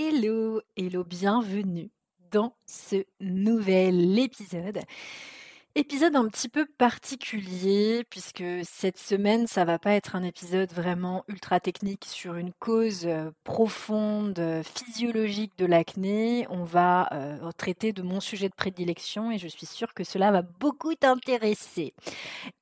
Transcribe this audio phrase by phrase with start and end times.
[0.00, 1.90] Hello, hello, bienvenue
[2.30, 4.78] dans ce nouvel épisode.
[5.74, 11.24] Épisode un petit peu particulier puisque cette semaine ça va pas être un épisode vraiment
[11.26, 16.46] ultra technique sur une cause euh, profonde euh, physiologique de l'acné.
[16.48, 20.30] On va euh, traiter de mon sujet de prédilection et je suis sûre que cela
[20.30, 21.92] va beaucoup t'intéresser.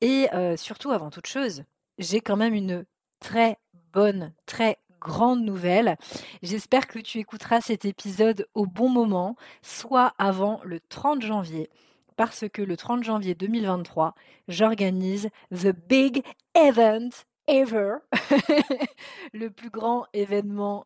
[0.00, 1.64] Et surtout avant toute chose,
[1.98, 2.86] j'ai quand même une
[3.20, 3.58] très
[3.92, 5.96] bonne, très grande nouvelle.
[6.42, 11.70] J'espère que tu écouteras cet épisode au bon moment, soit avant le 30 janvier,
[12.16, 14.14] parce que le 30 janvier 2023,
[14.48, 17.10] j'organise The Big Event
[17.48, 17.96] ever,
[19.32, 20.84] le plus grand événement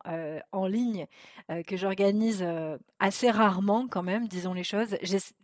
[0.51, 1.07] en ligne
[1.67, 2.45] que j'organise
[2.99, 4.97] assez rarement quand même, disons les choses,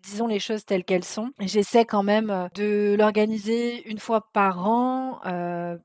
[0.04, 1.32] disons les choses telles qu'elles sont.
[1.40, 5.20] J'essaie quand même de l'organiser une fois par an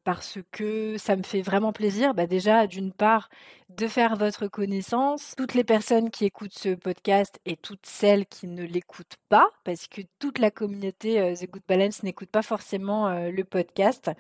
[0.05, 2.15] parce que ça me fait vraiment plaisir.
[2.15, 3.29] Bah déjà, d'une part,
[3.71, 8.47] de faire votre connaissance, toutes les personnes qui écoutent ce podcast et toutes celles qui
[8.47, 13.45] ne l'écoutent pas, parce que toute la communauté The Good Balance n'écoute pas forcément le
[13.45, 14.11] podcast.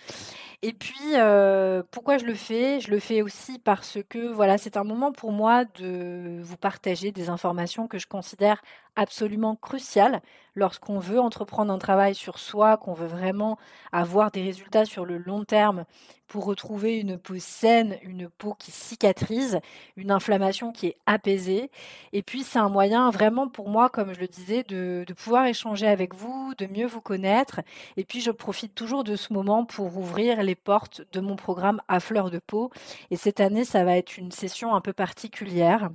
[0.62, 2.80] Et puis, euh, pourquoi je le fais?
[2.80, 7.12] Je le fais aussi parce que voilà, c'est un moment pour moi de vous partager
[7.12, 8.62] des informations que je considère
[8.96, 10.22] absolument cruciales
[10.54, 13.58] lorsqu'on veut entreprendre un travail sur soi, qu'on veut vraiment
[13.90, 15.84] avoir des résultats sur le long terme
[16.28, 19.60] pour retrouver une peau saine, une peau qui cicatrise,
[19.96, 21.70] une inflammation qui est apaisée.
[22.12, 25.46] Et puis c'est un moyen vraiment pour moi, comme je le disais, de, de, pouvoir
[25.46, 27.60] échanger avec vous, de mieux vous connaître.
[27.96, 31.82] Et puis je profite toujours de ce moment pour ouvrir les portes de mon programme
[31.88, 32.70] à fleur de peau.
[33.10, 35.90] Et cette année, ça va être une session un peu particulière.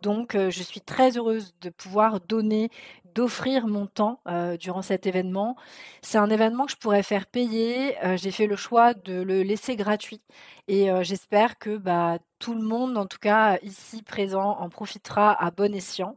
[0.00, 2.70] Donc, je suis très heureuse de pouvoir donner,
[3.14, 4.20] d'offrir mon temps
[4.58, 5.56] durant cet événement.
[6.00, 7.94] C'est un événement que je pourrais faire payer.
[8.16, 10.22] J'ai fait le choix de le laisser gratuit
[10.66, 15.50] et j'espère que bah, tout le monde, en tout cas ici présent, en profitera à
[15.50, 16.16] bon escient.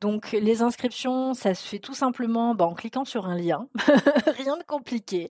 [0.00, 3.66] Donc les inscriptions, ça se fait tout simplement bah, en cliquant sur un lien,
[4.36, 5.28] rien de compliqué.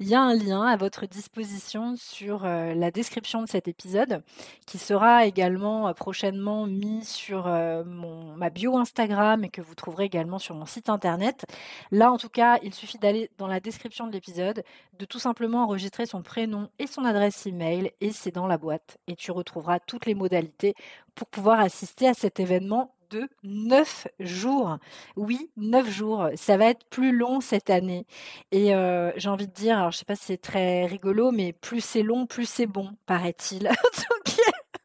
[0.00, 4.22] Il y a un lien à votre disposition sur euh, la description de cet épisode
[4.66, 10.06] qui sera également euh, prochainement mis sur euh, ma bio Instagram et que vous trouverez
[10.06, 11.46] également sur mon site internet.
[11.92, 14.64] Là en tout cas, il suffit d'aller dans la description de l'épisode,
[14.98, 18.98] de tout simplement enregistrer son prénom et son adresse email et c'est dans la boîte
[19.06, 20.74] et tu retrouveras toutes les modalités
[21.14, 24.78] pour pouvoir assister à cet événement de 9 jours.
[25.16, 26.28] Oui, 9 jours.
[26.36, 28.06] Ça va être plus long cette année.
[28.52, 31.52] Et euh, j'ai envie de dire, alors je sais pas si c'est très rigolo, mais
[31.52, 33.70] plus c'est long, plus c'est bon, paraît-il.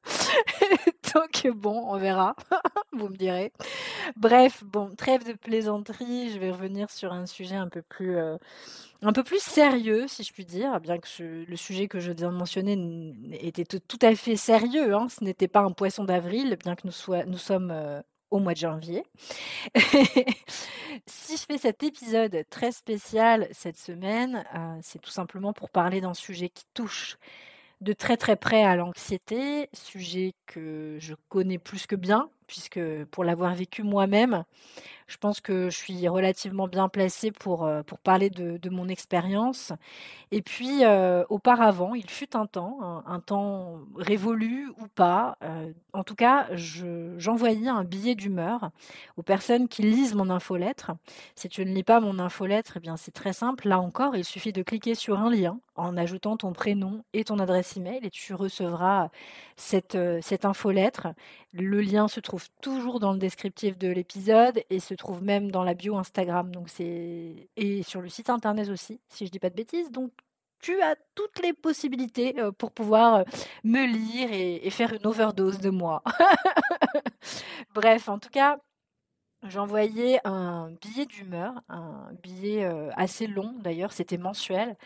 [1.13, 2.35] donc, bon, on verra.
[2.91, 3.51] Vous me direz.
[4.15, 6.31] Bref, bon, trêve de plaisanterie.
[6.31, 8.37] Je vais revenir sur un sujet un peu plus, euh,
[9.01, 12.31] un peu plus sérieux, si je puis dire, bien que le sujet que je viens
[12.31, 12.77] de mentionner
[13.41, 14.93] était tout, à fait sérieux.
[14.93, 15.07] Hein.
[15.09, 18.01] Ce n'était pas un poisson d'avril, bien que nous, nous sommes euh,
[18.33, 19.03] au mois de janvier.
[21.05, 26.01] si je fais cet épisode très spécial cette semaine, euh, c'est tout simplement pour parler
[26.01, 27.17] d'un sujet qui touche
[27.81, 33.23] de très très près à l'anxiété, sujet que je connais plus que bien, puisque pour
[33.23, 34.43] l'avoir vécu moi-même,
[35.07, 39.71] je pense que je suis relativement bien placée pour, euh, pour parler de, mon expérience.
[40.31, 46.03] Et puis, euh, auparavant, il fut un temps, un, temps révolu ou pas, euh, en
[46.03, 48.71] tout cas, j'envoyais un billet d'humeur
[49.17, 50.91] aux personnes qui lisent mon infolettre.
[51.35, 53.67] Si tu ne lis pas mon infolettre, eh bien c'est très simple.
[53.67, 57.37] Là encore, il suffit de cliquer sur un lien en ajoutant ton prénom et ton
[57.37, 59.09] adresse email et tu recevras
[59.55, 61.09] cette, cette infolettre.
[61.53, 65.63] Le lien se trouve toujours dans le descriptif de l'épisode et se trouve même dans
[65.63, 66.51] la bio Instagram.
[66.51, 69.91] Donc et sur le site internet aussi, si je dis pas de bêtises.
[69.91, 70.11] Donc
[70.59, 73.23] tu as toutes les possibilités euh, pour pouvoir euh,
[73.63, 76.01] me lire et, et faire une overdose de moi.
[77.75, 78.57] Bref, en tout cas,
[79.45, 84.77] J'envoyais un billet d'humeur, un billet euh, assez long d'ailleurs, c'était mensuel.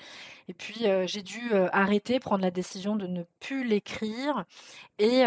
[0.50, 4.46] Et puis euh, j'ai dû euh, arrêter, prendre la décision de ne plus l'écrire.
[5.00, 5.26] Et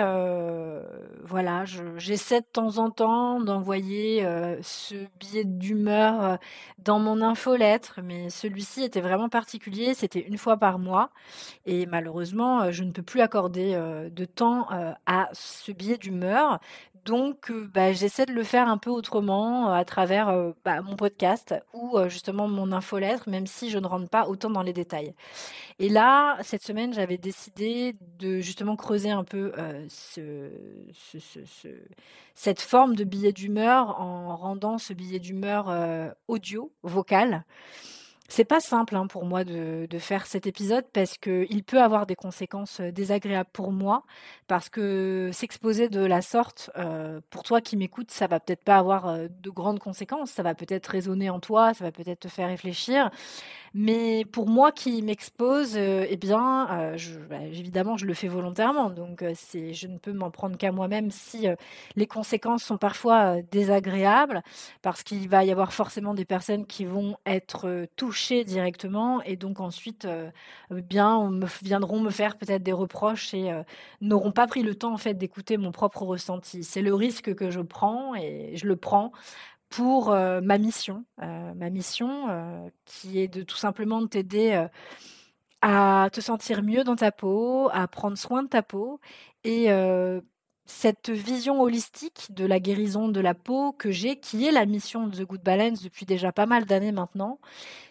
[1.22, 1.64] voilà,
[1.96, 4.26] j'essaie de temps en temps d'envoyer
[4.62, 6.38] ce billet d'humeur
[6.78, 11.10] dans mon infolettre, mais celui-ci était vraiment particulier, c'était une fois par mois.
[11.66, 13.74] Et malheureusement, je ne peux plus accorder
[14.10, 14.66] de temps
[15.06, 16.58] à ce billet d'humeur.
[17.04, 21.98] Donc, bah, j'essaie de le faire un peu autrement à travers bah, mon podcast ou
[22.08, 25.14] justement mon infolettre, même si je ne rentre pas autant dans les détails.
[25.78, 29.52] Et là, cette semaine, j'avais décidé de justement creuser un peu
[32.34, 37.44] cette forme de billet d'humeur en rendant ce billet d'humeur audio, vocal.
[38.32, 42.14] C'est pas simple hein, pour moi de, faire cet épisode parce qu'il peut avoir des
[42.14, 44.04] conséquences euh, désagréables pour moi,
[44.46, 48.76] parce que s'exposer de la sorte, euh, pour toi qui m'écoutes, ça va peut-être pas
[48.76, 52.28] avoir euh, de grandes conséquences, ça va peut-être résonner en toi, ça va peut-être te
[52.28, 53.10] faire réfléchir,
[53.74, 56.96] mais pour moi qui m'expose, eh bien,
[57.28, 61.10] bah, évidemment, je le fais volontairement, donc c'est, je ne peux m'en prendre qu'à moi-même
[61.10, 61.46] si
[61.96, 64.42] les conséquences sont parfois désagréables,
[64.82, 69.60] parce qu'il va y avoir forcément des personnes qui vont être touchées directement et donc
[69.60, 70.30] ensuite euh,
[70.70, 71.30] bien
[71.62, 73.62] viendront me faire peut-être des reproches et euh,
[74.00, 76.64] n'auront pas pris le temps en fait d'écouter mon propre ressenti.
[76.64, 79.12] C'est le risque que je prends et je le prends
[79.70, 84.66] pour euh, ma mission, ma mission qui est de tout simplement t'aider
[85.62, 89.00] à te sentir mieux dans ta peau, à prendre soin de ta peau
[89.44, 89.68] et
[90.70, 95.08] cette vision holistique de la guérison de la peau que j'ai, qui est la mission
[95.08, 97.40] de The Good Balance depuis déjà pas mal d'années maintenant,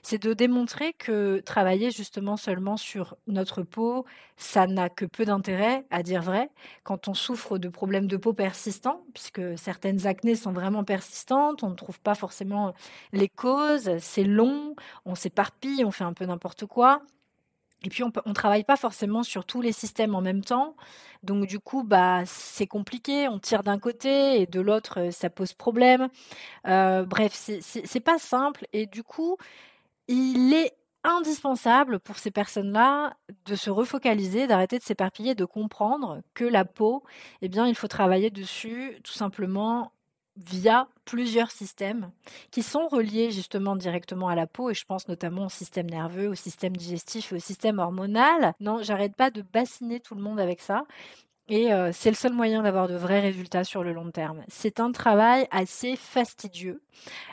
[0.02, 4.06] c'est de démontrer que travailler justement seulement sur notre peau,
[4.38, 6.50] ça n'a que peu d'intérêt, à dire vrai,
[6.84, 11.72] quand on souffre de problèmes de peau persistants, puisque certaines acnées sont vraiment persistantes, on
[11.72, 12.74] ne trouve pas forcément
[13.12, 17.02] les causes, c'est long, on s'éparpille, on fait un peu n'importe quoi.
[17.84, 20.76] Et puis on ne travaille pas forcément sur tous les systèmes en même temps.
[21.24, 23.28] Donc du coup, bah, c'est compliqué.
[23.28, 26.10] On tire d'un côté et de l'autre, euh, ça pose problème.
[26.68, 28.66] Euh, bref, c'est pas simple.
[28.74, 29.38] Et du coup,
[30.08, 30.74] il est
[31.04, 33.16] indispensable pour ces personnes-là
[33.46, 37.04] de se refocaliser, d'arrêter de s'éparpiller, de comprendre que la peau,
[37.42, 39.94] eh bien, il faut travailler dessus tout simplement
[40.40, 42.12] via plusieurs systèmes
[42.52, 46.28] qui sont reliés justement directement à la peau et je pense notamment au système nerveux,
[46.30, 48.54] au système digestif au système hormonal.
[48.60, 50.84] Non, j'arrête pas de bassiner tout le monde avec ça.
[51.52, 54.44] Et euh, c'est le seul moyen d'avoir de vrais résultats sur le long terme.
[54.50, 56.80] C'est un travail assez fastidieux,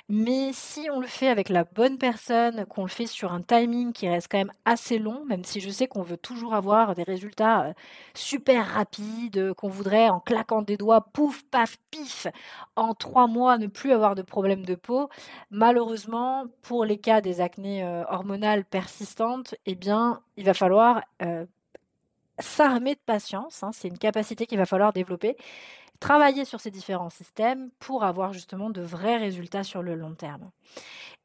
[0.08, 3.92] mais si on le fait avec la bonne personne, qu'on le fait sur un timing
[3.92, 7.02] qui reste quand même assez long, même si je sais qu'on veut toujours avoir des
[7.02, 7.72] résultats euh,
[8.14, 12.26] super rapides, qu'on voudrait en claquant des doigts, pouf, paf, pif,
[12.74, 15.10] en trois mois ne plus avoir de problème de peau,
[15.50, 21.02] malheureusement, pour les cas des acnées euh, hormonales persistantes, eh bien, il va falloir
[22.38, 25.36] s'armer de patience, hein, c'est une capacité qu'il va falloir développer,
[26.00, 30.50] travailler sur ces différents systèmes pour avoir justement de vrais résultats sur le long terme.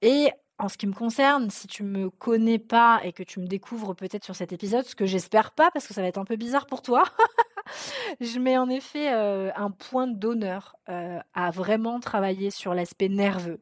[0.01, 0.31] Et
[0.61, 3.95] en ce qui me concerne, si tu me connais pas et que tu me découvres
[3.95, 6.35] peut-être sur cet épisode, ce que j'espère pas parce que ça va être un peu
[6.35, 7.03] bizarre pour toi,
[8.21, 13.59] je mets en effet euh, un point d'honneur euh, à vraiment travailler sur l'aspect nerveux.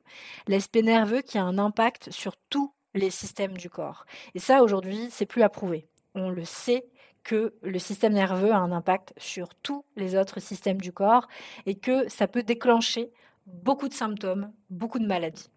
[0.47, 4.05] L'aspect nerveux qui a un impact sur tous les systèmes du corps.
[4.35, 5.87] Et ça, aujourd'hui, c'est plus à prouver.
[6.15, 6.85] On le sait,
[7.35, 11.27] le système nerveux a un impact sur tous les autres systèmes du corps
[11.65, 13.11] et que ça peut déclencher
[13.45, 15.49] beaucoup de symptômes, beaucoup de maladies.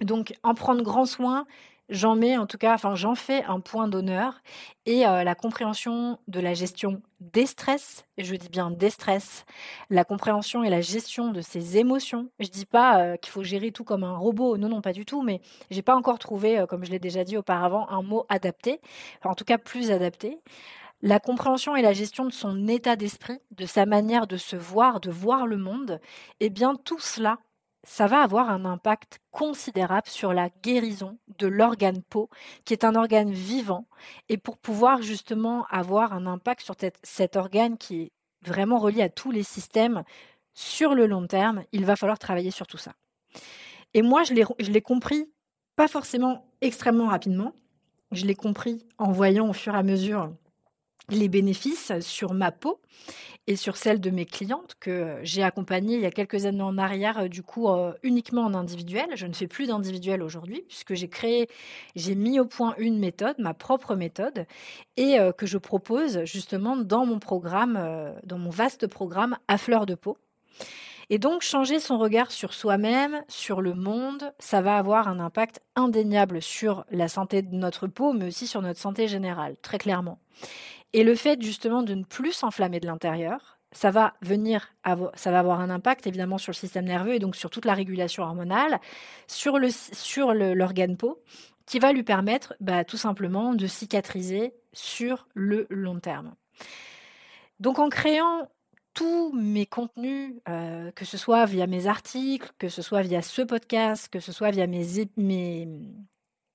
[0.00, 1.46] Donc en prendre grand soin,
[1.88, 4.40] j'en mets en tout cas, enfin j'en fais un point d'honneur
[4.86, 9.44] et euh, la compréhension de la gestion des stress, je dis bien des stress,
[9.90, 12.28] la compréhension et la gestion de ses émotions.
[12.40, 15.04] Je dis pas euh, qu'il faut gérer tout comme un robot, non non pas du
[15.04, 18.26] tout, mais j'ai pas encore trouvé, euh, comme je l'ai déjà dit auparavant, un mot
[18.28, 18.80] adapté,
[19.24, 20.40] en tout cas plus adapté.
[21.02, 25.00] La compréhension et la gestion de son état d'esprit, de sa manière de se voir,
[25.00, 26.00] de voir le monde,
[26.40, 27.38] eh bien tout cela
[27.86, 32.30] ça va avoir un impact considérable sur la guérison de l'organe peau,
[32.64, 33.86] qui est un organe vivant.
[34.28, 38.12] Et pour pouvoir justement avoir un impact sur cet organe qui est
[38.44, 40.02] vraiment relié à tous les systèmes
[40.54, 42.92] sur le long terme, il va falloir travailler sur tout ça.
[43.92, 45.30] Et moi, je l'ai compris,
[45.76, 47.52] pas forcément extrêmement rapidement,
[48.12, 50.32] je l'ai compris en voyant au fur et à mesure
[51.10, 52.80] les bénéfices sur ma peau
[53.46, 56.78] et sur celle de mes clientes que j'ai accompagnées il y a quelques années en
[56.78, 59.06] arrière, euh, du coup euh, uniquement en individuel.
[59.14, 61.48] Je ne fais plus d'individuel aujourd'hui puisque j'ai créé,
[61.94, 64.46] j'ai mis au point une méthode, ma propre méthode,
[64.96, 69.86] et euh, que je propose justement dans mon programme, dans mon vaste programme à fleur
[69.86, 70.16] de peau.
[71.10, 75.60] Et donc changer son regard sur soi-même, sur le monde, ça va avoir un impact
[75.76, 80.18] indéniable sur la santé de notre peau, mais aussi sur notre santé générale, très clairement.
[80.94, 84.72] Et le fait justement de ne plus s'enflammer de l'intérieur, ça va venir
[85.14, 87.74] ça va avoir un impact évidemment sur le système nerveux et donc sur toute la
[87.74, 88.78] régulation hormonale,
[89.26, 91.20] sur le sur l'organe peau,
[91.66, 96.36] qui va lui permettre bah, tout simplement de cicatriser sur le long terme.
[97.58, 98.48] Donc en créant
[98.94, 103.42] tous mes contenus, euh, que ce soit via mes articles, que ce soit via ce
[103.42, 105.68] podcast, que ce soit via mes, mes,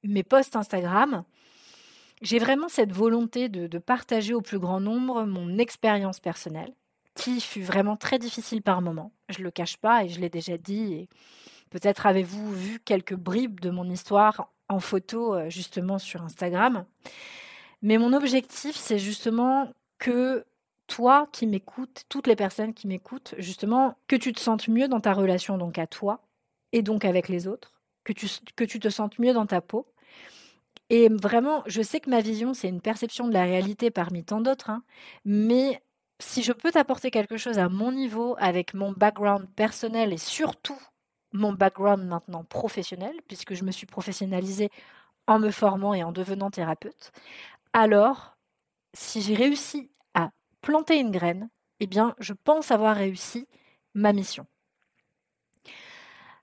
[0.04, 1.26] mes posts Instagram,
[2.22, 6.74] j'ai vraiment cette volonté de, partager au plus grand nombre mon expérience personnelle,
[7.16, 9.12] qui fut vraiment très difficile par moments.
[9.30, 11.08] Je ne le cache pas et je l'ai déjà dit.
[11.70, 16.86] Peut-être avez-vous vu quelques bribes de mon histoire en photo euh, justement sur Instagram.
[17.82, 20.46] Mais mon objectif, c'est justement que
[20.88, 25.00] toi qui m'écoutes, toutes les personnes qui m'écoutent, justement, que tu te sentes mieux dans
[25.00, 26.22] ta relation donc à toi
[26.72, 27.74] et donc avec les autres,
[28.04, 29.86] que tu, que tu te sentes mieux dans ta peau.
[30.90, 34.42] Et vraiment, je sais que ma vision, c'est une perception de la réalité parmi tant
[34.42, 34.84] d'autres, hein,
[35.26, 35.82] mais
[36.20, 40.80] si je peux t'apporter quelque chose à mon niveau, avec mon background personnel et surtout
[41.32, 44.70] mon background maintenant professionnel, puisque je me suis professionnalisée
[45.28, 47.12] en me formant et en devenant thérapeute,
[47.74, 48.36] alors
[48.94, 49.92] si j'ai réussi
[50.62, 53.48] planter une graine, eh bien, je pense avoir réussi
[53.94, 54.46] ma mission.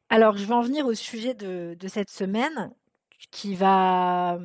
[0.08, 2.72] Alors, je vais en venir au sujet de, cette semaine,
[3.30, 4.38] qui va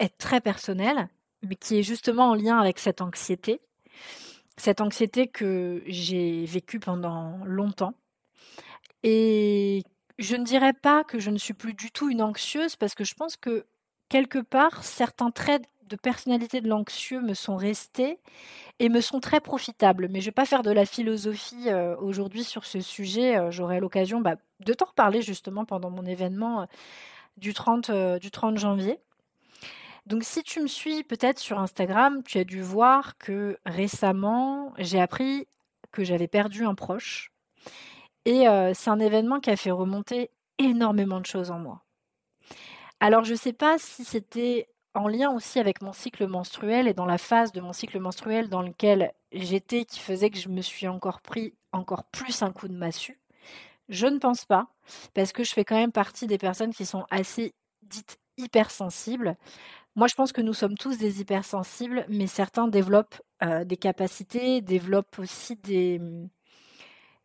[0.00, 1.08] être très personnel,
[1.42, 3.60] mais qui est justement en lien avec cette anxiété.
[4.56, 7.94] Cette anxiété que j'ai vécue pendant longtemps.
[9.02, 9.82] Et
[10.18, 13.04] je ne dirais pas que je ne suis plus du tout une anxieuse, parce que
[13.04, 13.66] je pense que
[14.08, 18.18] quelque part, certains traits de personnalité de l'anxieux me sont restés
[18.78, 20.08] et me sont très profitables.
[20.08, 23.36] Mais je ne vais pas faire de la philosophie euh, aujourd'hui sur ce sujet.
[23.36, 26.64] Euh, j'aurai l'occasion bah, de t'en reparler justement pendant mon événement euh,
[27.36, 29.00] du, 30, du 30 janvier.
[30.06, 35.00] Donc si tu me suis peut-être sur Instagram, tu as dû voir que récemment, j'ai
[35.00, 35.48] appris
[35.92, 37.32] que j'avais perdu un proche.
[38.26, 41.82] Et c'est un événement qui a fait remonter énormément de choses en moi.
[43.00, 46.94] Alors je ne sais pas si c'était en lien aussi avec mon cycle menstruel et
[46.94, 50.62] dans la phase de mon cycle menstruel dans lequel j'étais qui faisait que je me
[50.62, 53.18] suis encore pris encore plus un coup de massue
[53.88, 54.68] Je ne pense pas,
[55.14, 59.36] parce que je fais quand même partie des personnes qui sont assez dites hypersensibles.
[59.96, 64.60] Moi, je pense que nous sommes tous des hypersensibles, mais certains développent euh, des capacités,
[64.60, 66.00] développent aussi des,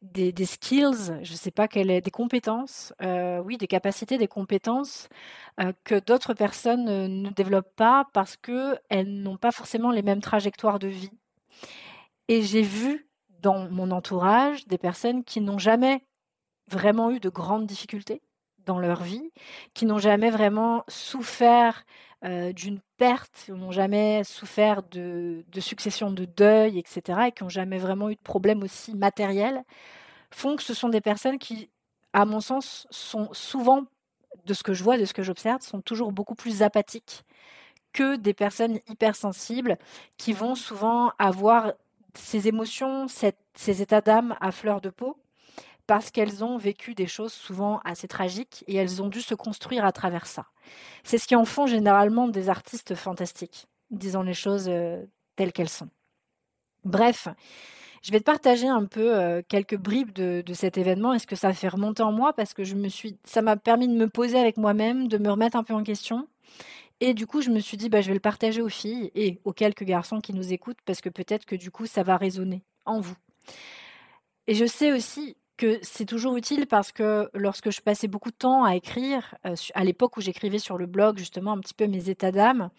[0.02, 5.10] des, skills, je ne sais pas quelles, des compétences, euh, oui, des capacités, des compétences
[5.60, 10.80] euh, que d'autres personnes ne développent pas parce qu'elles n'ont pas forcément les mêmes trajectoires
[10.80, 11.12] de vie.
[12.28, 13.10] Et j'ai vu
[13.42, 16.04] dans mon entourage des personnes qui n'ont jamais
[16.70, 18.22] vraiment eu de grandes difficultés
[18.66, 19.32] dans leur vie,
[19.74, 21.84] qui n'ont jamais vraiment souffert
[22.26, 27.78] euh, d'une perte, n'ont jamais souffert de, succession de deuil, etc., et qui n'ont jamais
[27.78, 29.64] vraiment eu de problème aussi matériel,
[30.32, 31.70] font que ce sont des personnes qui,
[32.14, 33.86] à mon sens, sont souvent,
[34.46, 37.24] de ce que je vois, de ce que j'observe, sont toujours beaucoup plus apathiques
[37.94, 39.78] que des personnes hypersensibles
[40.18, 41.74] qui vont souvent avoir
[42.14, 45.18] ces émotions, ces états d'âme à fleur de peau,
[45.90, 49.86] parce qu'elles ont vécu des choses souvent assez tragiques et elles ont dû se construire
[49.86, 50.46] à travers ça.
[51.04, 55.04] C'est ce qui en font généralement des artistes fantastiques, disons les choses euh,
[55.36, 55.90] telles qu'elles sont.
[56.86, 57.28] Bref,
[58.04, 61.36] je vais te partager un peu euh, quelques bribes de, cet événement et ce que
[61.36, 62.34] ça fait remonter en moi?
[62.34, 65.32] Parce que je me suis, ça m'a permis de me poser avec moi-même, de me
[65.32, 66.28] remettre un peu en question.
[67.00, 69.40] Et du coup, je me suis dit, bah, je vais le partager aux filles et
[69.44, 72.62] aux quelques garçons qui nous écoutent parce que peut-être que du coup, ça va résonner
[72.86, 73.16] en vous.
[74.46, 78.36] Et je sais aussi que c'est toujours utile parce que lorsque je passais beaucoup de
[78.36, 81.86] temps à écrire, euh, à l'époque où j'écrivais sur le blog justement un petit peu
[81.86, 82.70] mes états d'âme,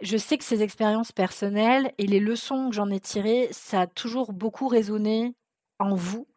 [0.00, 3.86] je sais que ces expériences personnelles et les leçons que j'en ai tirées, ça a
[3.88, 5.34] toujours beaucoup résonné
[5.80, 6.28] en vous.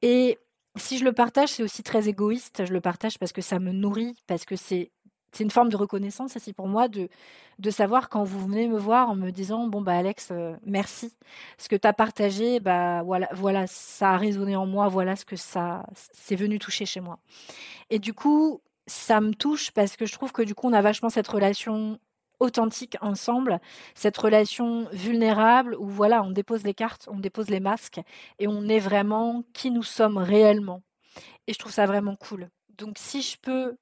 [0.00, 0.38] Et
[0.76, 2.64] si je le partage, c'est aussi très égoïste.
[2.64, 4.92] Je le partage parce que ça me nourrit, parce que c'est
[5.32, 7.08] c'est une forme de reconnaissance aussi pour moi de,
[7.58, 11.12] de savoir quand vous venez me voir en me disant bon bah Alex euh, merci
[11.58, 15.24] ce que tu as partagé bah voilà voilà ça a résonné en moi voilà ce
[15.24, 17.18] que ça c'est venu toucher chez moi
[17.90, 20.82] et du coup ça me touche parce que je trouve que du coup on a
[20.82, 21.98] vachement cette relation
[22.40, 23.60] authentique ensemble,
[23.94, 28.00] cette relation vulnérable où voilà, on dépose les cartes, on dépose les masques
[28.38, 30.82] et on est vraiment qui nous sommes réellement.
[31.46, 32.48] Et je trouve ça vraiment cool.
[32.76, 33.76] Donc si je peux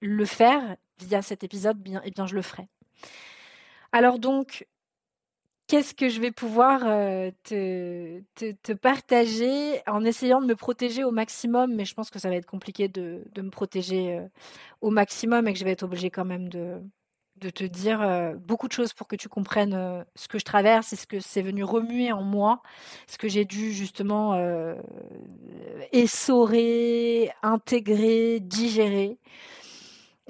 [0.00, 2.68] le faire via cet épisode, bien, eh bien je le ferai.
[3.92, 4.66] Alors donc,
[5.70, 11.76] qu'est-ce que je vais pouvoir euh, te, partager en essayant de me protéger au maximum,
[11.76, 14.26] mais je pense que ça va être compliqué de, me protéger euh,
[14.80, 16.80] au maximum et que je vais être obligée quand même de,
[17.50, 20.96] te dire euh, beaucoup de choses pour que tu comprennes ce que je traverse et
[20.96, 22.62] ce que c'est venu remuer en moi,
[23.06, 24.36] ce que j'ai dû justement
[25.92, 29.18] essorer, intégrer, digérer.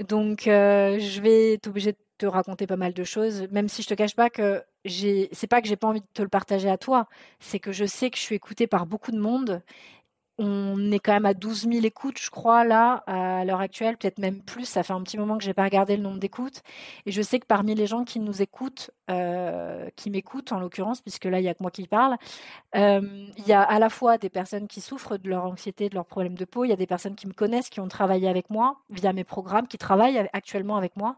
[0.09, 3.83] Donc, euh, je vais être obligée de te raconter pas mal de choses, même si
[3.83, 6.29] je te cache pas que j'ai, c'est pas que j'ai pas envie de te le
[6.29, 7.07] partager à toi,
[7.39, 9.63] c'est que je sais que je suis écoutée par beaucoup de monde
[10.43, 14.19] on est quand même à 12 000 écoutes, je crois, là, à l'heure actuelle, peut-être
[14.19, 14.65] même plus.
[14.65, 16.63] Ça fait un petit moment que je n'ai pas regardé le nombre d'écoutes.
[17.05, 21.03] Et je sais que parmi les gens qui nous écoutent, euh, qui m'écoutent en l'occurrence,
[21.03, 22.17] puisque là, il n'y a que moi qui parle,
[22.75, 25.95] euh, il y a à la fois des personnes qui souffrent de leur anxiété, de
[25.95, 26.65] leurs problèmes de peau.
[26.65, 29.25] Il y a des personnes qui me connaissent, qui ont travaillé avec moi via mes
[29.25, 31.17] programmes, qui travaillent actuellement avec moi.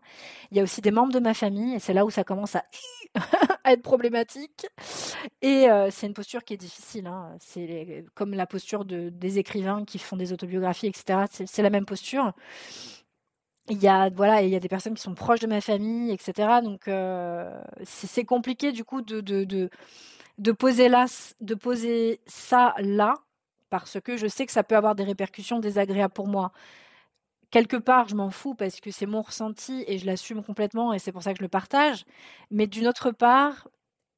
[0.51, 2.57] Il y a aussi des membres de ma famille, et c'est là où ça commence
[2.57, 2.65] à,
[3.67, 4.67] être problématique.
[5.43, 7.07] Et euh, c'est une posture qui est difficile.
[7.07, 7.37] Hein.
[7.39, 11.25] C'est comme la posture de des écrivains qui font des autobiographies, etc.
[11.47, 12.33] C'est la même posture.
[13.69, 16.11] Il y a voilà, il y a des personnes qui sont proches de ma famille,
[16.13, 16.61] etc.
[16.63, 21.07] Donc euh, c'est compliqué du coup de, de, poser là,
[21.41, 23.15] de poser ça là,
[23.71, 26.53] parce que je sais que ça peut avoir des répercussions désagréables pour moi.
[27.51, 30.99] Quelque part, je m'en fous parce que c'est mon ressenti et je l'assume complètement et
[30.99, 32.05] c'est pour ça que je le partage.
[32.51, 33.69] Mais d'une autre part,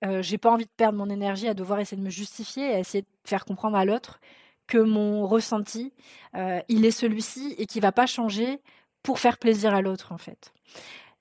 [0.04, 2.74] euh, j'ai pas envie de perdre mon énergie à devoir essayer de me justifier et
[2.74, 4.20] à essayer de faire comprendre à l'autre
[4.66, 5.92] que mon ressenti,
[6.34, 8.60] euh, il est celui-ci et qui va pas changer
[9.02, 10.52] pour faire plaisir à l'autre en fait.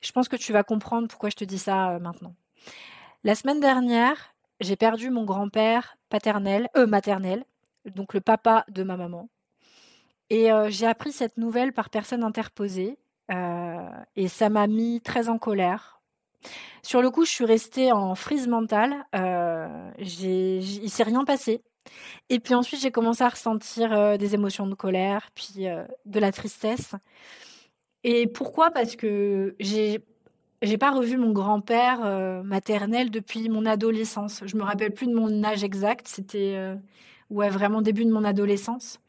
[0.02, 2.36] Je pense que tu vas comprendre pourquoi je te dis ça euh, maintenant.
[3.24, 7.46] La semaine dernière, j'ai perdu mon grand-père paternel, euh, maternel,
[7.86, 9.30] donc le papa de ma maman.
[10.30, 12.98] Et euh, j'ai appris cette nouvelle par personne interposée
[14.16, 15.94] et ça m'a mis très en colère.
[16.82, 19.06] Sur le coup, je suis restée en frise mentale.
[19.16, 21.64] Euh, il s'est rien passé.
[22.30, 26.20] Et puis ensuite, j'ai commencé à ressentir euh, des émotions de colère, puis euh, de
[26.20, 26.96] la tristesse.
[28.04, 28.72] Et pourquoi?
[28.72, 30.02] Parce que j'ai
[30.62, 34.44] j'ai pas revu mon grand-père euh, maternel depuis mon adolescence.
[34.46, 36.08] Je me rappelle plus de mon âge exact.
[36.08, 36.58] C'était
[37.30, 39.00] ouais vraiment début de mon adolescence.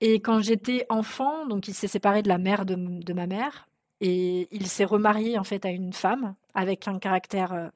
[0.00, 3.68] Et quand j'étais enfant, donc il s'est séparé de la mère de, de ma mère
[4.00, 7.70] et il s'est remarié en fait à une femme avec un caractère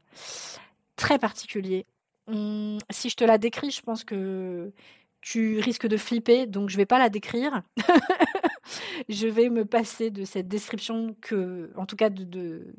[0.96, 1.86] très particulier
[2.28, 4.72] Mmh, si je te la décris, je pense que
[5.20, 7.62] tu risques de flipper, donc je vais pas la décrire.
[9.08, 12.74] je vais me passer de cette description que, en tout cas, de,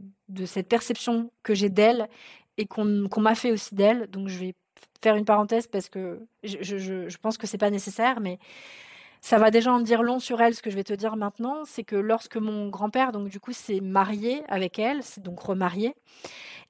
[0.45, 2.10] cette perception que j'ai d'elle
[2.57, 4.07] et qu'on m'a fait aussi d'elle.
[4.07, 4.55] Donc je vais
[5.01, 8.39] faire une parenthèse parce que je pense que c'est pas nécessaire, mais
[9.21, 10.55] ça va déjà en dire long sur elle.
[10.55, 13.53] Ce que je vais te dire maintenant, c'est que lorsque mon grand-père, donc du coup,
[13.53, 15.95] s'est marié avec elle, s'est donc remarié,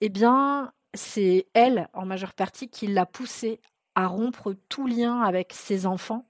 [0.02, 3.60] eh bien, c'est elle, en majeure partie, qui l'a poussé
[3.96, 6.26] à rompre tout lien avec ses enfants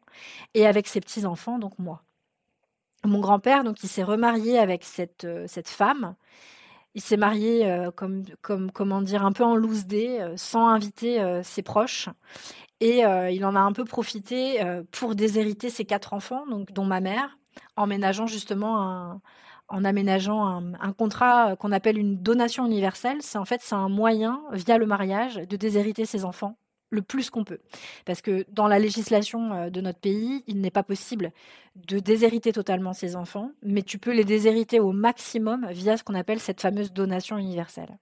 [0.54, 2.04] et avec ses petits-enfants, donc moi.
[3.06, 6.16] Mon grand-père, donc, il s'est remarié avec cette, euh, cette femme.
[6.96, 10.68] Il s'est marié, euh, comme, comme, comment dire, un peu en loose day, euh, sans
[10.68, 12.10] inviter ses proches.
[12.80, 13.00] Et
[13.32, 14.60] il en a un peu profité
[14.92, 17.40] pour déshériter ses quatre enfants, donc, dont ma mère,
[17.76, 19.22] en ménageant justement un,
[19.70, 20.46] en aménageant
[20.80, 23.18] un, contrat qu'on appelle une donation universelle.
[23.22, 26.58] C'est en fait c'est un moyen via le mariage de déshériter ses enfants
[26.90, 27.60] le plus qu'on peut.
[28.06, 31.32] Parce que dans la législation euh, de notre pays, il n'est pas possible
[31.76, 36.16] de déshériter totalement ses enfants, mais tu peux les déshériter au maximum via ce qu'on
[36.16, 37.98] appelle cette fameuse donation universelle.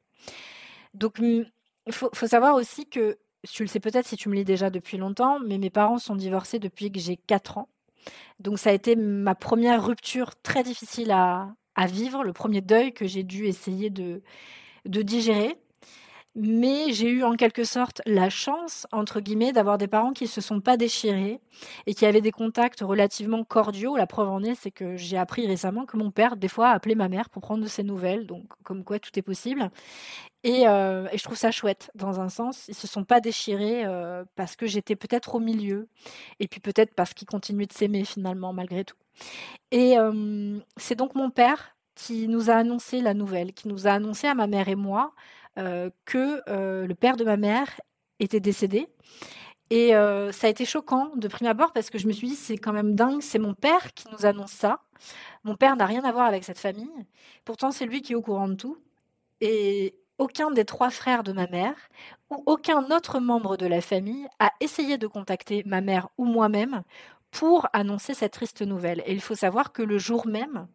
[0.93, 1.51] Donc il
[1.91, 3.17] faut, faut savoir aussi que,
[3.51, 6.15] tu le sais peut-être si tu me lis déjà depuis longtemps, mais mes parents sont
[6.15, 7.69] divorcés depuis que j'ai 4 ans.
[8.39, 11.55] Donc ça a été ma première rupture très difficile à,
[11.87, 14.21] vivre, le premier deuil que j'ai dû essayer de,
[14.85, 15.57] digérer.
[16.36, 20.30] Mais j'ai eu en quelque sorte la chance, entre guillemets, d'avoir des parents qui ne
[20.30, 21.39] se sont pas déchirés
[21.86, 23.95] et qui avaient des contacts relativement cordiaux.
[23.95, 26.95] La preuve en est, c'est que j'ai appris récemment que mon père, des fois, appelait
[26.95, 28.28] ma mère pour prendre de ses nouvelles.
[28.28, 29.71] Donc, comme quoi, tout est possible.
[30.45, 32.67] Euh, et, je trouve ça chouette, dans un sens.
[32.67, 35.88] Ils se sont pas déchirés euh, parce que j'étais peut-être au milieu,
[36.39, 38.98] et puis peut-être parce qu'ils continuaient de s'aimer finalement, malgré tout.
[39.71, 43.91] Et euh, c'est donc mon père qui nous a annoncé la nouvelle, qui nous a
[43.91, 45.13] annoncé à ma mère et moi
[45.55, 47.79] que le père de ma mère
[48.19, 48.87] était décédé.
[49.71, 49.91] Et
[50.31, 52.73] ça a été choquant de prime abord parce que je me suis dit, c'est quand
[52.73, 54.81] même dingue, c'est mon père qui nous annonce ça.
[55.43, 56.91] Mon père n'a rien à voir avec cette famille.
[57.45, 58.77] Pourtant, c'est lui qui est au courant de tout.
[59.41, 61.75] Et, aucun des trois frères de ma mère
[62.29, 66.83] ou aucun autre membre de la famille a essayé de contacter ma mère ou moi-même
[67.31, 69.03] pour annoncer cette triste nouvelle.
[69.05, 70.67] Et il faut savoir que le jour même,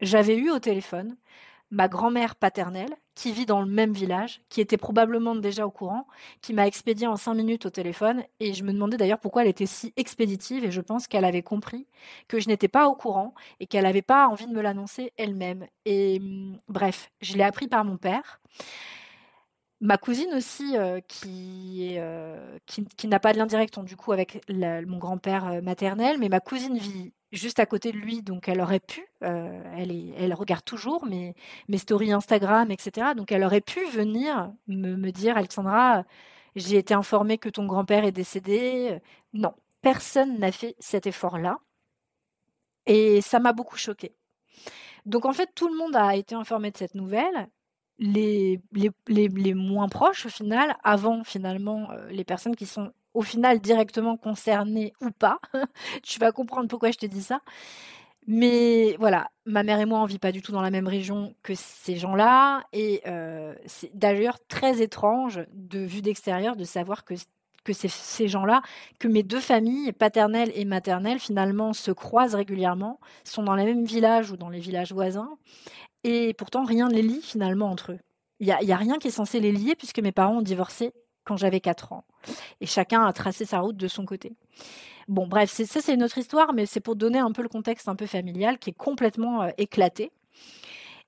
[0.00, 1.16] j'avais eu au téléphone
[1.70, 6.06] ma grand-mère paternelle, qui vit dans le même village, qui était probablement déjà au courant,
[6.42, 8.22] qui m'a expédié en cinq minutes au téléphone.
[8.38, 10.64] Et je me demandais d'ailleurs pourquoi elle était si expéditive.
[10.64, 11.86] Et je pense qu'elle avait compris
[12.28, 15.66] que je n'étais pas au courant et qu'elle n'avait pas envie de me l'annoncer elle-même.
[15.86, 18.40] Et hum, bref, je l'ai appris par mon père.
[19.80, 24.12] Ma cousine aussi, euh, qui, euh, qui, qui n'a pas de lien direct du coup
[24.12, 28.48] avec mon grand-père euh, maternel, mais ma cousine vit juste à côté de lui, donc
[28.48, 31.34] elle aurait pu, elle, regarde toujours mes,
[31.68, 33.08] mes stories Instagram, etc.
[33.16, 36.04] Donc elle aurait pu venir me, me dire, Alexandra,
[36.54, 39.00] j'ai été informée que ton grand-père est décédé.
[39.34, 41.58] Non, personne n'a fait cet effort-là.
[42.86, 44.14] Et ça m'a beaucoup choquée.
[45.04, 47.48] Donc en fait, tout le monde a été informé de cette nouvelle.
[47.98, 48.90] Les, les,
[49.28, 54.18] les, moins proches, au final, avant finalement euh, les personnes qui sont au final directement
[54.18, 55.38] concernées ou pas.
[56.02, 57.40] tu vas comprendre pourquoi je te dis ça.
[58.26, 61.34] Mais voilà, ma mère et moi, on vit pas du tout dans la même région
[61.42, 62.64] que ces gens-là.
[62.72, 67.14] Et euh, c'est d'ailleurs très étrange, de vue d'extérieur, de savoir que
[67.66, 68.62] que ces, gens-là,
[69.00, 73.84] que mes deux familles, paternelles et maternelles, finalement se croisent régulièrement, sont dans les mêmes
[73.84, 75.36] villages ou dans les villages voisins,
[76.06, 77.98] et pourtant rien ne les lie finalement entre eux.
[78.38, 80.42] Il n'y a, y a rien qui est censé les lier puisque mes parents ont
[80.42, 80.92] divorcé
[81.24, 82.04] quand j'avais 4 ans.
[82.60, 84.36] Et chacun a tracé sa route de son côté.
[85.08, 87.88] Bon, bref, ça c'est une autre histoire, mais c'est pour donner un peu le contexte
[87.88, 90.10] un peu familial qui est complètement euh, éclaté.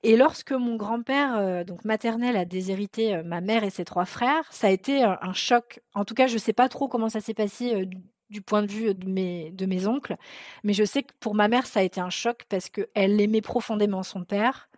[0.05, 4.05] Et lorsque mon grand-père, euh, donc maternel, a déshérité euh, ma mère et ses trois
[4.05, 5.81] frères, ça a été un, choc.
[5.95, 7.89] En tout cas, je ne sais pas trop comment ça s'est passé
[8.31, 10.17] du, point de vue de mes, de mes oncles,
[10.63, 13.41] mais je sais que pour ma mère, ça a été un choc parce qu'elle aimait
[13.41, 14.69] profondément son père.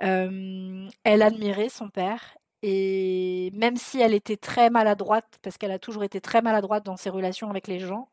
[0.00, 6.04] Elle admirait son père et même si elle était très maladroite, parce qu'elle a toujours
[6.04, 8.08] été très maladroite dans ses relations avec les gens,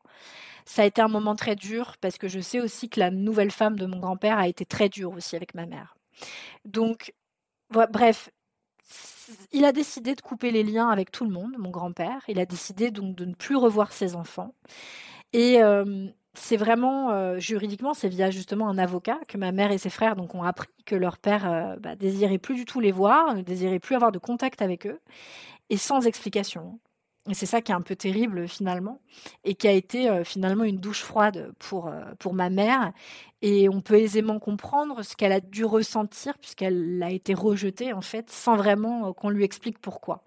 [0.64, 3.50] ça a été un moment très dur parce que je sais aussi que la nouvelle
[3.50, 5.96] femme de mon grand-père a été très dure aussi avec ma mère.
[6.64, 7.12] Donc,
[7.70, 8.30] bref,
[9.52, 12.22] il a décidé de couper les liens avec tout le monde, mon grand-père.
[12.28, 14.54] Il a décidé donc de ne plus revoir ses enfants.
[15.32, 15.58] Et
[16.36, 20.16] c'est vraiment, euh, juridiquement, c'est via justement un avocat que ma mère et ses frères
[20.16, 23.42] donc, ont appris que leur père euh, bah, désirait plus du tout les voir, ne
[23.42, 25.00] désirait plus avoir de contact avec eux,
[25.70, 26.78] et sans explication.
[27.28, 29.00] Et c'est ça qui est un peu terrible finalement,
[29.44, 32.92] et qui a été euh, finalement une douche froide pour, pour ma mère.
[33.42, 38.02] Et on peut aisément comprendre ce qu'elle a dû ressentir, puisqu'elle a été rejetée en
[38.02, 40.22] fait, sans vraiment qu'on lui explique pourquoi.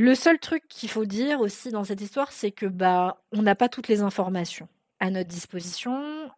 [0.00, 3.56] Le seul truc qu'il faut dire aussi dans cette histoire, c'est que bah on n'a
[3.56, 4.68] pas toutes les informations
[5.00, 6.30] à notre disposition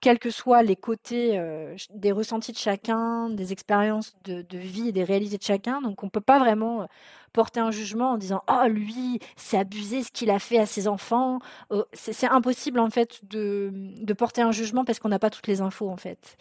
[0.00, 4.92] quels que soient les côtés euh, des ressentis de chacun, des expériences de, vie et
[4.92, 5.82] des réalités de chacun.
[5.82, 6.86] Donc on ne peut pas vraiment euh,
[7.32, 10.86] porter un jugement en disant⁇ Oh lui, c'est abusé ce qu'il a fait à ses
[10.86, 15.30] enfants oh, C'est impossible en fait de, de, porter un jugement parce qu'on n'a pas
[15.30, 16.36] toutes les infos en fait.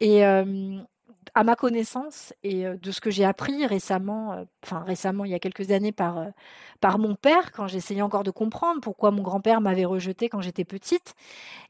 [0.00, 0.80] Et, euh,
[1.34, 5.38] à ma connaissance et de ce que j'ai appris récemment, enfin récemment, il y a
[5.38, 6.26] quelques années par,
[6.80, 10.64] par mon père, quand j'essayais encore de comprendre pourquoi mon grand-père m'avait rejetée quand j'étais
[10.64, 11.14] petite,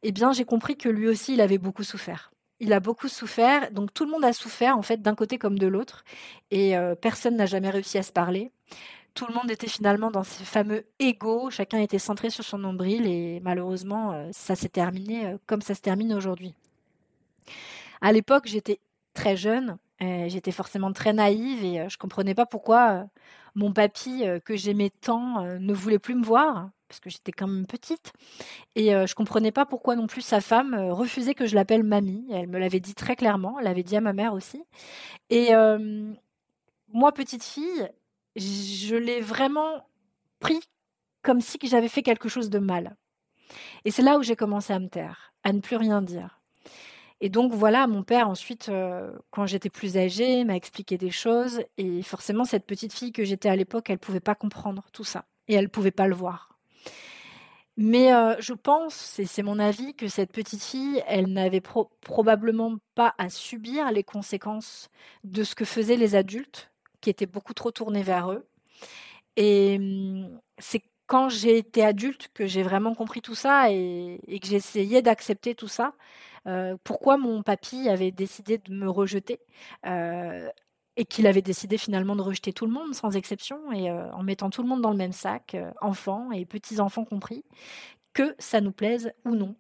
[0.03, 2.33] eh bien j'ai compris que lui aussi, il avait beaucoup souffert.
[2.61, 5.59] Il a beaucoup souffert, donc tout le monde a souffert en fait d'un côté comme
[5.59, 6.05] de l'autre,
[6.51, 8.51] et personne n'a jamais réussi à se parler.
[9.15, 13.07] Tout le monde était finalement dans ces fameux égaux, chacun était centré sur son nombril,
[13.07, 16.55] et malheureusement, ça s'est terminé comme ça se termine aujourd'hui.
[18.01, 18.81] À l'époque, j'étais
[19.19, 23.05] très jeune, euh, j'étais forcément très naïve et euh, je comprenais pas pourquoi euh,
[23.57, 27.67] mon papy que j'aimais tant ne voulait plus me voir parce que j'étais quand même
[27.67, 28.13] petite
[28.77, 32.25] et je comprenais pas pourquoi non plus sa femme refusait que je l'appelle mamie.
[32.31, 34.63] Elle me l'avait dit très clairement, elle l'avait dit à ma mère aussi.
[35.31, 35.51] Et
[36.93, 37.91] moi petite fille,
[38.37, 39.89] je l'ai vraiment
[40.39, 40.61] pris
[41.23, 42.97] comme si j'avais fait quelque chose de mal.
[43.85, 46.38] Et c'est là où j'ai commencé à me taire, à ne plus rien dire.
[47.21, 51.63] Et donc voilà, mon père ensuite, euh, quand j'étais plus âgée, m'a expliqué des choses.
[51.77, 55.05] Et forcément, cette petite fille que j'étais à l'époque, elle ne pouvait pas comprendre tout
[55.05, 55.25] ça.
[55.49, 56.59] Et elle ne pouvait pas le voir.
[57.77, 62.77] Mais euh, je pense, et c'est mon avis, que cette petite fille, elle n'avait probablement
[62.95, 64.89] pas à subir les conséquences
[65.25, 68.49] de ce que faisaient les adultes, qui étaient beaucoup trop tournés vers eux.
[69.37, 74.41] Et hum, c'est quand j'ai été adulte que j'ai vraiment compris tout ça et, et
[74.41, 75.95] que j'essayais d'accepter tout ça.
[76.49, 79.41] Euh, pourquoi mon papy avait décidé de me rejeter
[79.87, 80.49] euh,
[80.97, 84.23] et qu'il avait décidé finalement de rejeter tout le monde sans exception et euh, en
[84.23, 87.45] mettant tout le monde dans le même sac, enfants et petits-enfants compris,
[88.15, 89.55] que ça nous plaise ou non.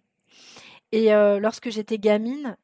[0.91, 2.57] Et lorsque j'étais gamine,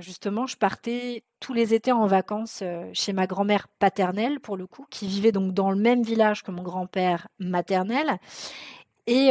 [0.00, 4.84] justement, je partais tous les étés en vacances chez ma grand-mère paternelle, pour le coup,
[4.90, 8.18] qui vivait donc dans le même village que mon grand-père maternel.
[9.06, 9.30] Et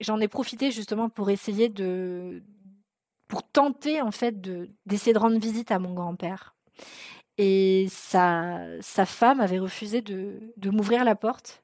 [0.00, 2.44] j'en ai profité justement pour essayer de,
[3.32, 6.54] pour tenter en fait de d'essayer de rendre visite à mon grand-père.
[7.38, 11.62] Et sa, sa femme avait refusé de, m'ouvrir la porte.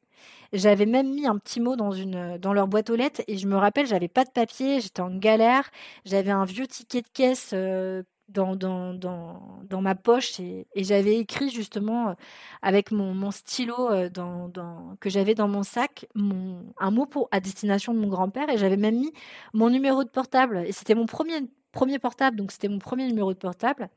[0.54, 3.46] J'avais même mis un petit mot dans, une, dans leur boîte aux lettres et je
[3.46, 5.68] me rappelle, j'avais pas de papier, j'étais en galère,
[6.06, 11.18] j'avais un vieux ticket de caisse euh, dans, dans, dans, dans ma poche et, j'avais
[11.18, 12.16] écrit justement
[12.62, 17.40] avec mon, stylo dans, dans, que j'avais dans mon sac mon, un mot pour, à
[17.40, 19.12] destination de mon grand-père et j'avais même mis
[19.52, 20.64] mon numéro de portable.
[20.66, 21.42] Et c'était mon premier
[21.78, 23.88] premier portable, donc c'était mon premier numéro de portable.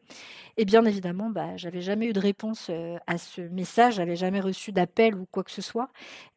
[0.55, 4.39] Et bien évidemment, bah, j'avais jamais eu de réponse euh, à ce message, j'avais jamais
[4.39, 5.89] reçu d'appel ou quoi que ce soit.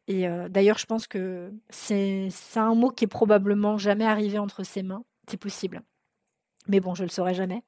[0.07, 4.63] Et euh, d'ailleurs, je pense que c'est un mot qui est probablement jamais arrivé entre
[4.63, 5.03] ses mains.
[5.29, 5.83] C'est possible.
[6.67, 7.61] Mais bon, je le saurais jamais.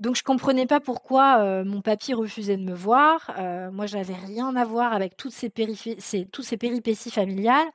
[0.00, 3.30] Donc je comprenais pas pourquoi euh, mon papy refusait de me voir.
[3.70, 5.52] moi, j'avais rien à voir avec toutes ces,
[5.98, 7.68] ces, toutes ces péripéties familiales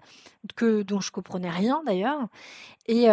[0.58, 2.28] que dont je comprenais rien d'ailleurs.
[2.88, 3.08] Et,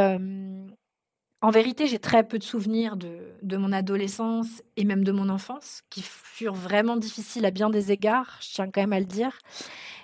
[1.42, 5.82] en vérité, j'ai très peu de souvenirs de, mon adolescence et même de mon enfance,
[5.90, 9.36] qui furent vraiment difficiles à bien des égards, je tiens quand même à le dire.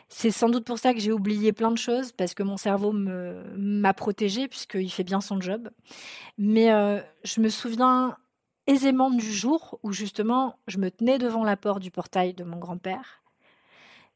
[0.09, 2.93] C'est sans doute pour ça que j'ai oublié plein de choses, parce que mon cerveau
[2.93, 5.71] m'a protégée, puisqu'il fait bien son job.
[6.39, 8.17] Mais euh, je me souviens
[8.67, 12.59] aisément du jour où justement je me tenais devant la porte du portail de mon
[12.59, 13.23] grand-père.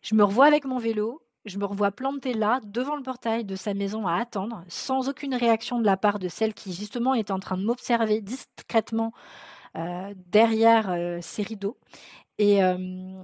[0.02, 3.56] Je me revois avec mon vélo, je me revois plantée là, devant le portail de
[3.56, 7.32] sa maison à attendre, sans aucune réaction de la part de celle qui justement était
[7.32, 9.12] en train de m'observer discrètement
[9.76, 11.78] euh, derrière euh, ses rideaux.
[12.38, 12.76] Et euh,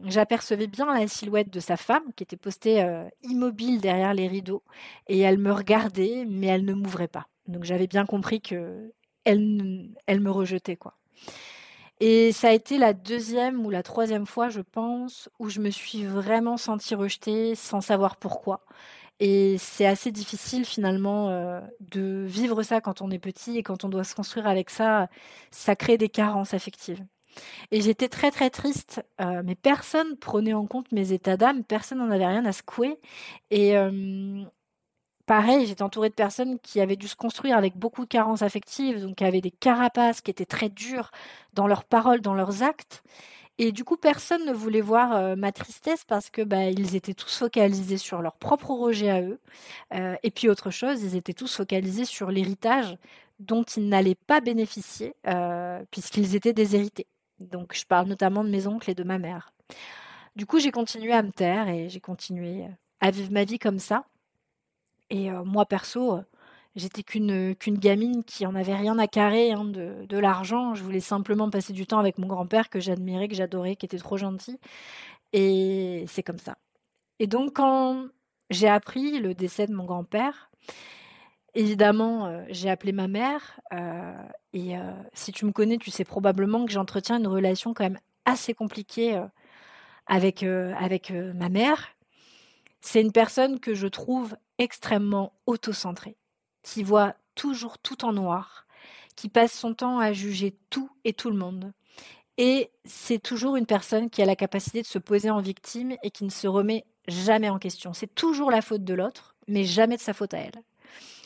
[0.05, 2.87] j'apercevais bien la silhouette de sa femme qui était postée
[3.23, 4.63] immobile derrière les rideaux.
[5.09, 7.27] Et elle me regardait, mais elle ne m'ouvrait pas.
[7.47, 8.93] Donc j'avais bien compris que
[9.25, 10.95] elle, elle me rejetait, quoi.
[12.01, 15.71] Et ça a été la deuxième ou la troisième fois, je pense, où je me
[15.71, 18.65] suis vraiment sentie rejetée sans savoir pourquoi.
[19.21, 23.85] Et c'est assez difficile finalement euh, de vivre ça quand on est petit et quand
[23.85, 25.09] on doit se construire avec ça,
[25.51, 27.05] ça crée des carences affectives.
[27.73, 31.99] Et j'étais très très triste, euh, mais personne prenait en compte mes états d'âme, personne
[31.99, 32.99] n'en avait rien à secouer.
[33.51, 34.45] Et, euh,
[35.29, 39.03] pareil, j'étais entourée de personnes qui avaient dû se construire avec beaucoup de carences affectives,
[39.03, 41.13] donc qui avaient des carapaces qui étaient très dures
[41.53, 43.05] dans leurs paroles, dans leurs actes.
[43.59, 47.13] Et du coup, personne ne voulait voir euh, ma tristesse parce que bah, ils étaient
[47.15, 49.39] tous focalisés sur leur propre rejet à eux.
[49.95, 52.97] Euh, et puis autre chose, ils étaient tous focalisés sur l'héritage
[53.39, 57.07] dont ils n'allaient pas bénéficier euh, puisqu'ils étaient déshérités.
[57.41, 59.53] Donc je parle notamment de mes oncles et de ma mère.
[60.37, 62.67] Du coup, j'ai continué à me taire et j'ai continué
[63.01, 64.05] à vivre ma vie comme ça.
[65.11, 66.21] Et moi, perso,
[66.77, 70.75] j'étais qu'une gamine qui en avait rien à carrer hein, de, de l'argent.
[70.75, 73.99] Je voulais simplement passer du temps avec mon grand-père que j'admirais, que j'adorais, qui était
[73.99, 74.59] trop gentil.
[75.33, 76.57] Et c'est comme ça.
[77.19, 78.07] Et donc, quand
[78.51, 80.51] j'ai appris le décès de mon grand-père,
[81.55, 83.61] évidemment, j'ai appelé ma mère.
[84.53, 84.75] et
[85.13, 89.21] si tu me connais, tu sais probablement que j'entretiens une relation quand même assez compliquée
[90.07, 91.89] avec, avec ma mère.
[92.81, 96.17] C'est une personne que je trouve extrêmement autocentrée,
[96.63, 98.67] qui voit toujours tout en noir,
[99.17, 101.73] qui passe son temps à juger tout et tout le monde.
[102.37, 106.11] Et c'est toujours une personne qui a la capacité de se poser en victime et
[106.11, 107.93] qui ne se remet jamais en question.
[107.93, 110.63] C'est toujours la faute de l'autre, mais jamais de sa faute à elle.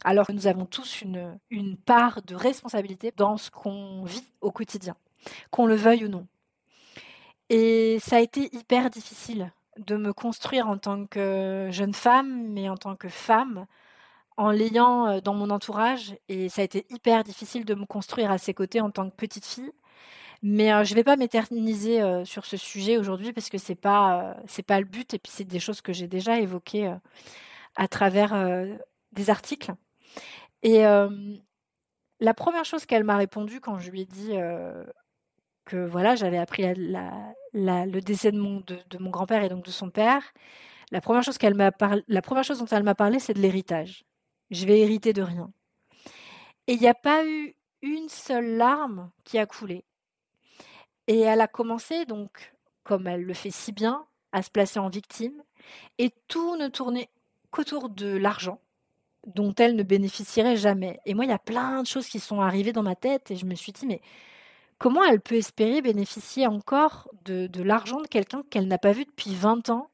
[0.05, 4.51] Alors que nous avons tous une, une part de responsabilité dans ce qu'on vit au
[4.51, 4.97] quotidien,
[5.51, 6.27] qu'on le veuille ou non.
[7.51, 12.69] Et ça a été hyper difficile de me construire en tant que jeune femme, mais
[12.69, 13.67] en tant que femme,
[14.37, 16.15] en l'ayant euh, dans mon entourage.
[16.29, 19.17] Et ça a été hyper difficile de me construire à ses côtés en tant que
[19.17, 19.73] petite fille.
[20.43, 23.77] Mais euh, je ne vais pas m'éterniser euh, sur ce sujet aujourd'hui parce que c'est
[23.77, 26.93] pas c'est pas le but et puis c'est des choses que j'ai déjà évoquées
[27.77, 28.35] à travers
[29.13, 29.73] des articles.
[30.63, 30.83] Et
[32.21, 34.33] la première chose qu'elle m'a répondu quand je lui ai dit
[35.65, 40.23] que voilà, j'avais appris le décès de mon, grand-père et donc de son père.
[40.91, 44.05] La première chose la première chose dont elle m'a parlé, c'est de l'héritage.
[44.51, 45.51] Je vais hériter de rien.
[46.67, 49.85] Et il n'y a pas eu une seule larme qui a coulé.
[51.09, 54.89] Et elle a commencé donc, comme elle le fait si bien, à se placer en
[54.89, 55.43] victime.
[55.99, 57.11] Et tout ne tournait
[57.51, 58.61] qu'autour de l'argent
[59.27, 60.99] dont elle ne bénéficierait jamais.
[61.07, 63.37] Et moi, il y a plein de choses qui sont arrivées dans ma tête et
[63.37, 64.01] je me suis dit, mais
[64.83, 69.33] comment elle peut espérer bénéficier encore de, l'argent de quelqu'un qu'elle n'a pas vu depuis
[69.33, 69.89] 20 ans?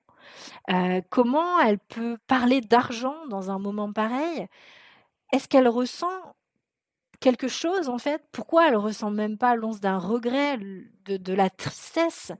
[0.70, 4.46] Euh, Comment elle peut parler d'argent dans un moment pareil?
[5.31, 6.35] Est-ce qu'elle ressent
[7.20, 8.22] quelque chose en fait?
[8.33, 12.33] Pourquoi elle ressent même pas l'once d'un regret, de, la tristesse?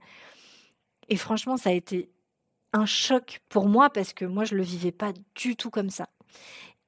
[1.07, 2.09] Et franchement, ça a été
[2.73, 6.09] un choc pour moi parce que moi, je le vivais pas du tout comme ça.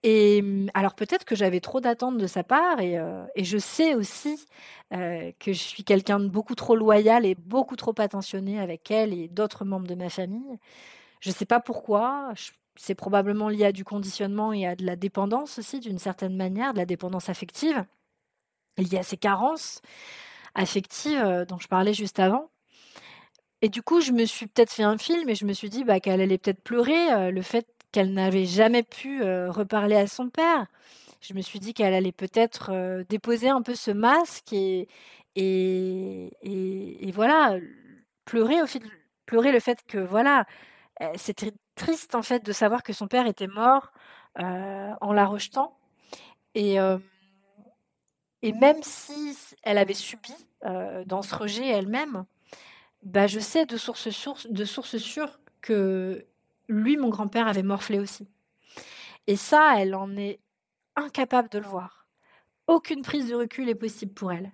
[0.03, 2.97] Et mmh, alors peut-être que j'avais trop d'attentes de sa part et,
[3.35, 4.45] et je sais aussi
[4.91, 9.27] que je suis quelqu'un de beaucoup trop loyal et beaucoup trop attentionné avec elle et
[9.29, 10.57] d'autres membres de ma famille.
[11.21, 12.33] Je ne sais pas pourquoi.
[12.77, 16.73] C'est probablement lié à du conditionnement et à de la dépendance aussi, d'une certaine manière,
[16.73, 17.85] de la dépendance affective,
[18.77, 19.81] liée à ces carences.
[20.55, 22.49] affective dont je parlais juste avant.
[23.61, 25.83] Et du coup, je me suis peut-être fait un film et je me suis dit
[25.83, 30.67] bah, qu'elle allait peut-être pleurer le fait qu'elle n'avait jamais pu reparler à son père.
[31.21, 34.88] Je me suis dit qu'elle allait peut-être déposer un peu ce masque et,
[35.36, 37.58] et, et, voilà,
[38.25, 38.65] pleurer, au
[39.25, 40.45] pleurer le fait que voilà,
[41.15, 43.91] c'était triste en fait de savoir que son père était mort
[44.36, 45.77] en la rejetant.
[46.56, 46.77] Et,
[48.41, 50.34] et même si elle avait subi
[51.06, 52.25] dans ce rejet elle-même,
[53.04, 56.25] bah, je sais de sources source, de source sûres que
[56.71, 58.27] lui, mon grand-père, avait morflé aussi.
[59.27, 60.39] Et ça, elle en est
[60.95, 62.07] incapable de le voir.
[62.67, 64.51] Aucune prise de recul est possible pour elle.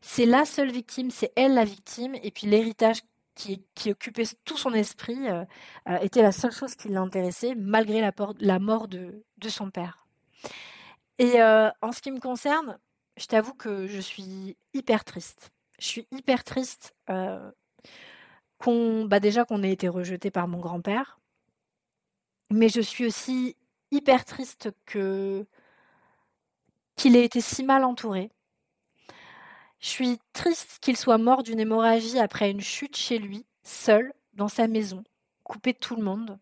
[0.00, 3.02] C'est la seule victime, c'est elle la victime, et puis l'héritage
[3.34, 5.44] qui, occupait tout son esprit euh,
[5.88, 10.06] euh, était la seule chose qui l'intéressait, malgré la, mort de, son père.
[11.18, 12.78] Et euh, en ce qui me concerne,
[13.16, 15.50] je t'avoue que je suis hyper triste.
[15.78, 16.94] Je suis hyper triste
[18.58, 21.20] qu'on, bah déjà qu'on ait été rejeté par mon grand-père,
[22.50, 23.56] mais je suis aussi
[23.90, 25.46] hyper triste qu'il
[27.16, 28.30] ait été si mal entouré.
[29.80, 34.48] Je suis triste qu'il soit mort d'une hémorragie après une chute chez lui, seul, dans
[34.48, 35.04] sa maison,
[35.44, 36.38] coupé de tout le monde,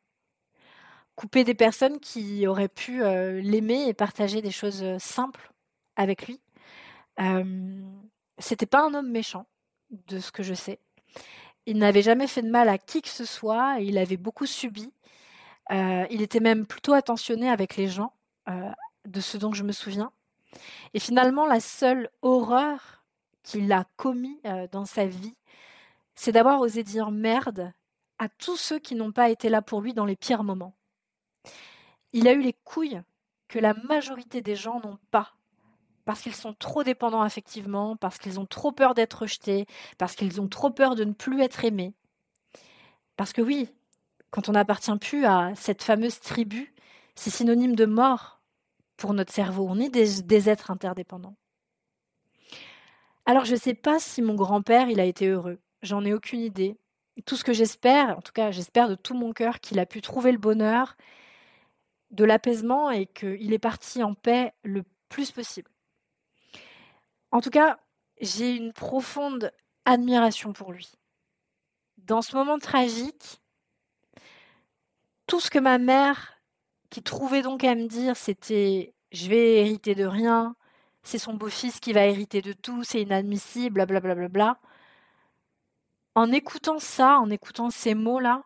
[1.17, 5.53] coupé des personnes qui auraient pu euh, l'aimer et partager des choses euh, simples
[5.97, 6.41] avec lui.
[8.39, 9.47] C'était pas un homme méchant,
[9.91, 10.79] de ce que je sais.
[11.65, 14.93] Il n'avait jamais fait de mal à qui que ce soit, il avait beaucoup subi.
[15.73, 18.13] Euh, il était même plutôt attentionné avec les gens,
[19.07, 20.13] de ce dont je me souviens.
[20.95, 23.05] Et finalement, la seule horreur
[23.43, 25.37] qu'il a commis euh, dans sa vie,
[26.15, 27.73] c'est d'avoir osé dire merde
[28.19, 30.75] à tous ceux qui n'ont pas été là pour lui dans les pires moments.
[32.13, 33.03] Il a eu les couilles
[33.49, 35.35] que la majorité des gens n'ont pas,
[36.05, 39.67] parce qu'ils sont trop dépendants affectivement, parce qu'ils ont trop peur d'être rejetés,
[39.99, 41.95] parce qu'ils ont trop peur de ne plus être aimés.
[43.17, 43.69] Parce que oui,
[44.37, 46.75] quand on n'appartient plus à cette fameuse tribu,
[47.15, 48.43] c'est synonyme de mort
[48.99, 49.67] pour notre cerveau.
[49.67, 51.39] On est des, êtres interdépendants.
[53.25, 55.59] Alors je ne sais pas si mon grand-père, a été heureux.
[55.81, 56.77] J'en ai aucune idée.
[57.25, 60.03] Tout ce que j'espère, en tout cas j'espère de tout mon cœur qu'il a pu
[60.03, 60.99] trouver le bonheur,
[62.11, 65.71] de l'apaisement et qu'il est parti en paix le plus possible.
[67.31, 67.79] En tout cas,
[68.21, 69.51] j'ai une profonde
[69.87, 70.93] admiration pour lui.
[71.97, 73.41] Dans ce moment tragique,
[75.27, 76.35] tout ce que ma mère
[76.91, 80.57] qui trouvait donc à me dire c'était je vais hériter de rien,
[81.03, 84.15] c'est son beau-fils qui va hériter de tout, c'est inadmissible, blablabla.
[84.15, 84.61] Bla, bla, bla,
[86.17, 88.43] en écoutant ça, en écoutant ces mots-là,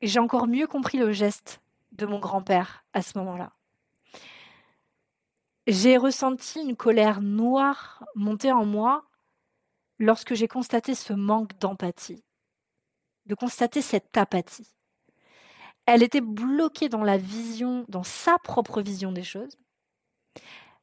[0.00, 1.60] j'ai encore mieux compris le geste
[1.92, 3.52] de mon grand-père à ce moment-là.
[5.66, 9.04] J'ai ressenti une colère noire monter en moi
[9.98, 12.24] lorsque j'ai constaté ce manque d'empathie,
[13.26, 14.74] de constater cette apathie.
[15.92, 19.58] Elle était bloquée dans la vision, dans sa propre vision des choses.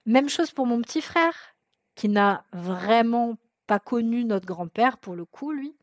[0.05, 1.55] Même chose pour mon petit frère,
[1.95, 5.73] qui n'a vraiment pas connu notre grand-père pour le coup, lui.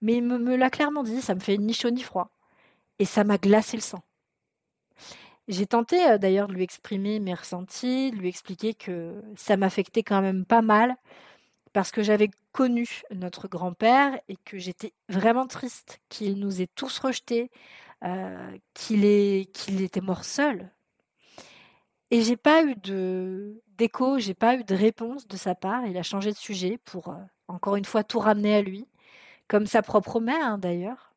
[0.00, 2.30] Mais il me, l'a clairement dit, ça me fait ni chaud ni froid.
[2.98, 4.02] Et ça m'a glacé le sang.
[5.46, 10.02] J'ai tenté euh, d'ailleurs de lui exprimer mes ressentis, de lui expliquer que ça m'affectait
[10.02, 10.96] quand même pas mal,
[11.74, 16.98] parce que j'avais connu notre grand-père et que j'étais vraiment triste qu'il nous ait tous
[16.98, 17.50] rejetés,
[18.04, 20.70] euh, qu'il était mort seul.
[22.10, 25.86] Et j'ai pas eu de d'écho, j'ai pas eu de réponse de sa part.
[25.86, 27.16] Il a changé de sujet pour euh,
[27.48, 28.86] encore une fois tout ramener à lui,
[29.48, 31.14] comme sa propre mère hein, d'ailleurs.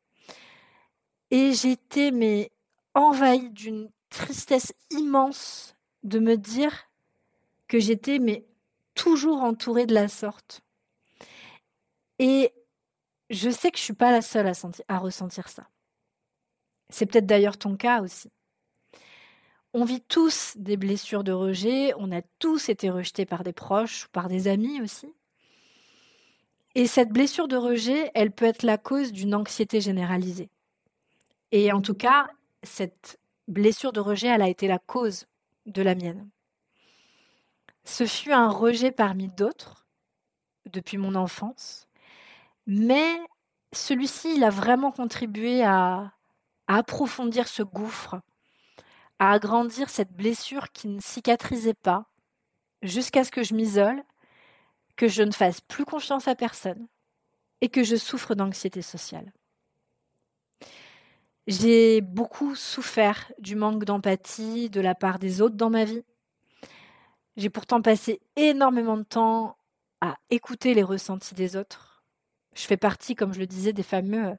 [1.30, 2.50] Et j'étais mais
[2.94, 6.88] envahie d'une tristesse immense de me dire
[7.68, 8.46] que j'étais mais
[8.94, 10.62] toujours entourée de la sorte.
[12.18, 12.52] Et
[13.30, 14.52] je sais que je suis pas la seule à,
[14.88, 15.68] à ressentir ça.
[16.90, 18.30] C'est peut-être d'ailleurs ton cas aussi.
[19.74, 24.06] On vit tous des blessures de rejet, on a tous été rejetés par des proches
[24.06, 25.12] ou par des amis aussi.
[26.74, 30.50] Et cette blessure de rejet, elle peut être la cause d'une anxiété généralisée.
[31.52, 32.28] Et en tout cas,
[32.62, 35.26] cette blessure de rejet, elle a été la cause
[35.66, 36.28] de la mienne.
[37.84, 39.86] Ce fut un rejet parmi d'autres
[40.66, 41.88] depuis mon enfance,
[42.66, 43.18] mais
[43.72, 46.12] celui-ci, il a vraiment contribué à,
[46.68, 48.20] à approfondir ce gouffre,
[49.18, 52.06] à agrandir cette blessure qui ne cicatrisait pas,
[52.82, 54.02] jusqu'à ce que je m'isole,
[54.96, 56.86] que je ne fasse plus confiance à personne
[57.60, 59.32] et que je souffre d'anxiété sociale.
[61.46, 66.04] J'ai beaucoup souffert du manque d'empathie de la part des autres dans ma vie.
[67.36, 69.56] J'ai pourtant passé énormément de temps
[70.00, 72.04] à écouter les ressentis des autres.
[72.54, 74.36] Je fais partie, comme je le disais, des fameux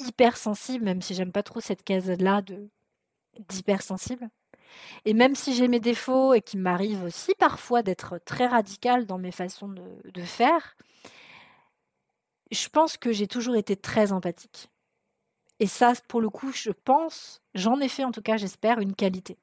[0.00, 2.68] hypersensibles, même si j'aime pas trop cette case-là de
[3.48, 4.28] d'hypersensible.
[5.04, 9.18] Et même si j'ai mes défauts et qu'il m'arrive aussi parfois d'être très radical dans
[9.18, 10.76] mes façons de, de faire,
[12.50, 14.68] je pense que j'ai toujours été très empathique.
[15.60, 18.94] Et ça, pour le coup, je pense, j'en ai fait en tout cas, j'espère, une
[18.94, 19.38] qualité.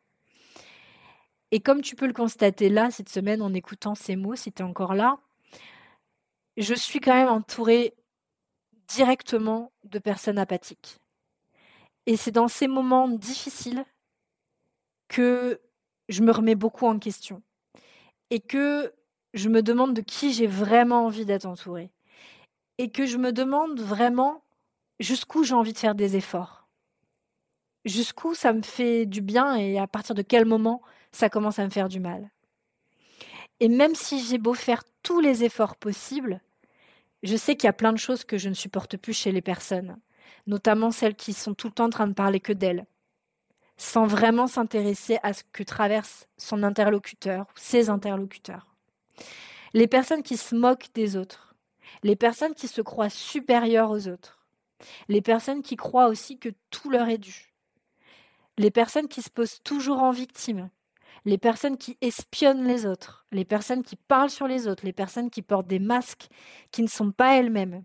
[1.51, 4.61] Et comme tu peux le constater là, cette semaine, en écoutant ces mots, si tu
[4.61, 5.19] es encore là,
[6.57, 7.93] je suis quand même entourée
[8.87, 10.97] directement de personnes apathiques.
[12.05, 13.85] Et c'est dans ces moments difficiles
[15.07, 15.59] que
[16.09, 17.41] je me remets beaucoup en question
[18.29, 18.93] et que
[19.33, 21.91] je me demande de qui j'ai vraiment envie d'être entourée
[22.77, 24.43] et que je me demande vraiment
[24.99, 26.67] jusqu'où j'ai envie de faire des efforts.
[27.85, 30.81] Jusqu'où ça me fait du bien et à partir de quel moment
[31.11, 32.29] ça commence à me faire du mal.
[33.59, 36.41] Et même si j'ai beau faire tous les efforts possibles,
[37.23, 39.41] je sais qu'il y a plein de choses que je ne supporte plus chez les
[39.41, 39.97] personnes,
[40.45, 42.85] notamment celles qui sont tout le temps en train de parler que d'elles,
[43.77, 48.75] sans vraiment s'intéresser à ce que traverse son interlocuteur ou ses interlocuteurs.
[49.73, 51.55] Les personnes qui se moquent des autres,
[52.03, 54.47] les personnes qui se croient supérieures aux autres,
[55.07, 57.53] les personnes qui croient aussi que tout leur est dû,
[58.57, 60.69] les personnes qui se posent toujours en victime,
[61.27, 65.29] les personnes qui espionnent les autres, les personnes qui parlent sur les autres, les personnes
[65.29, 66.29] qui portent des masques
[66.71, 67.83] qui ne sont pas elles-mêmes,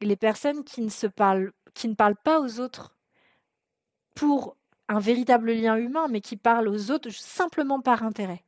[0.00, 2.96] les personnes qui ne parlent pas aux autres
[4.16, 4.56] pour
[4.88, 8.44] un véritable lien humain, mais qui parlent aux autres simplement par intérêt.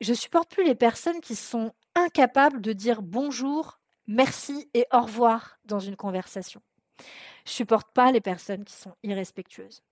[0.00, 5.58] Je supporte plus les personnes qui sont incapables de dire bonjour, merci et au revoir
[5.64, 6.60] dans une conversation.
[7.46, 9.84] Je supporte pas les personnes qui sont irrespectueuses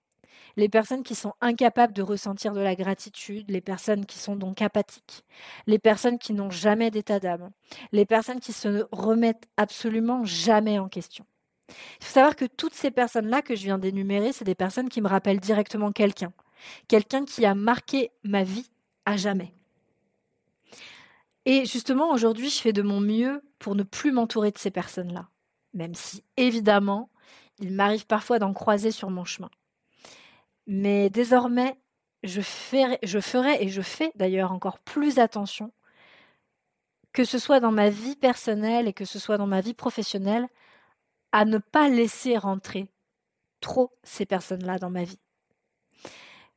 [0.57, 4.61] les personnes qui sont incapables de ressentir de la gratitude, les personnes qui sont donc
[4.61, 5.23] apathiques,
[5.67, 7.51] les personnes qui n'ont jamais d'état d'âme,
[7.91, 11.25] les personnes qui se remettent absolument jamais en question.
[11.69, 15.01] Il faut savoir que toutes ces personnes-là que je viens d'énumérer, c'est des personnes qui
[15.01, 16.33] me rappellent directement quelqu'un,
[16.87, 18.69] quelqu'un qui a marqué ma vie
[19.05, 19.53] à jamais.
[21.45, 25.29] Et justement, aujourd'hui, je fais de mon mieux pour ne plus m'entourer de ces personnes-là,
[25.73, 27.09] même si, évidemment,
[27.59, 29.49] il m'arrive parfois d'en croiser sur mon chemin.
[30.73, 31.77] Mais désormais,
[32.23, 35.73] je, ferai, je ferai et je fais d'ailleurs encore plus attention,
[37.11, 40.47] que ce soit dans ma vie personnelle et que ce soit dans ma vie professionnelle,
[41.33, 42.87] à ne pas laisser rentrer
[43.59, 45.19] trop ces personnes-là dans ma vie.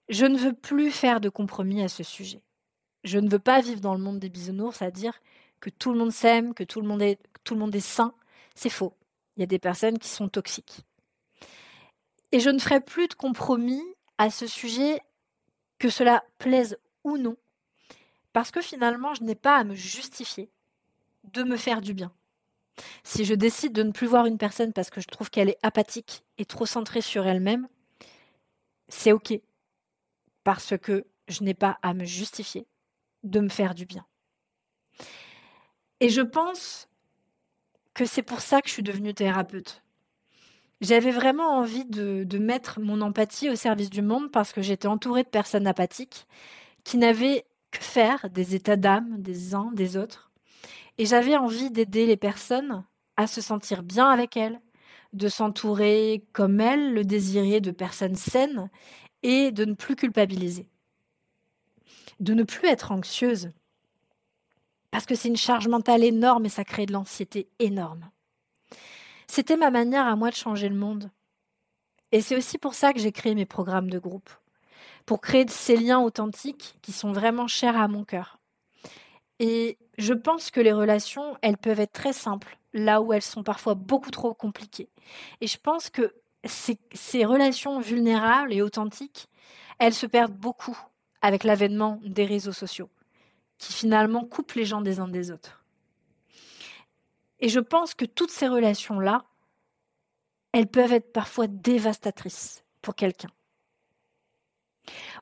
[0.08, 2.40] Je ne veux plus faire de compromis à ce sujet.
[3.02, 5.20] Je ne veux pas vivre dans le monde des bisounours, c'est-à-dire
[5.58, 8.14] que tout le monde s'aime, que tout le monde est, tout le monde est sain.
[8.54, 8.94] C'est faux.
[9.36, 10.84] Il y a des personnes qui sont toxiques.
[12.30, 13.82] Et je ne ferai plus de compromis
[14.18, 15.00] à ce sujet,
[15.78, 17.36] que cela plaise ou non,
[18.32, 20.50] parce que finalement, je n'ai pas à me justifier
[21.24, 22.12] de me faire du bien.
[23.04, 25.58] Si je décide de ne plus voir une personne parce que je trouve qu'elle est
[25.62, 27.68] apathique et trop centrée sur elle-même,
[28.88, 29.32] c'est OK,
[30.42, 32.66] parce que je n'ai pas à me justifier
[33.22, 34.04] de me faire du bien.
[36.00, 36.88] Et je pense
[37.94, 39.84] que c'est pour ça que je suis devenue thérapeute.
[40.80, 45.22] J'avais vraiment envie de, mettre mon empathie au service du monde parce que j'étais entourée
[45.22, 46.26] de personnes apathiques
[46.82, 50.30] qui n'avaient que faire des états d'âme des uns des autres.
[50.98, 52.84] Et j'avais envie d'aider les personnes
[53.16, 54.60] à se sentir bien avec elles,
[55.12, 58.68] de s'entourer comme elles le désiraient de personnes saines
[59.22, 60.68] et de ne plus culpabiliser.
[62.20, 63.50] De ne plus être anxieuse.
[64.90, 68.10] Parce que c'est une charge mentale énorme et ça crée de l'anxiété énorme.
[69.26, 71.10] C'était ma manière à moi de changer le monde.
[72.12, 74.30] Et c'est aussi pour ça que j'ai créé mes programmes de groupe,
[75.06, 78.38] pour créer ces liens authentiques qui sont vraiment chers à mon cœur.
[79.40, 83.42] Et je pense que les relations, elles peuvent être très simples, là où elles sont
[83.42, 84.88] parfois beaucoup trop compliquées.
[85.40, 86.14] Et je pense que
[86.44, 89.28] ces, relations vulnérables et authentiques,
[89.78, 90.78] elles se perdent beaucoup
[91.22, 92.90] avec l'avènement des réseaux sociaux,
[93.58, 95.63] qui finalement coupent les gens des uns des autres.
[97.41, 99.24] Et je pense que toutes ces relations-là,
[100.53, 103.30] elles peuvent être parfois dévastatrices pour quelqu'un.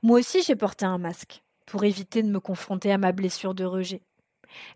[0.03, 3.65] Moi aussi, j'ai porté un masque pour éviter de me confronter à ma blessure de
[3.65, 4.03] rejet.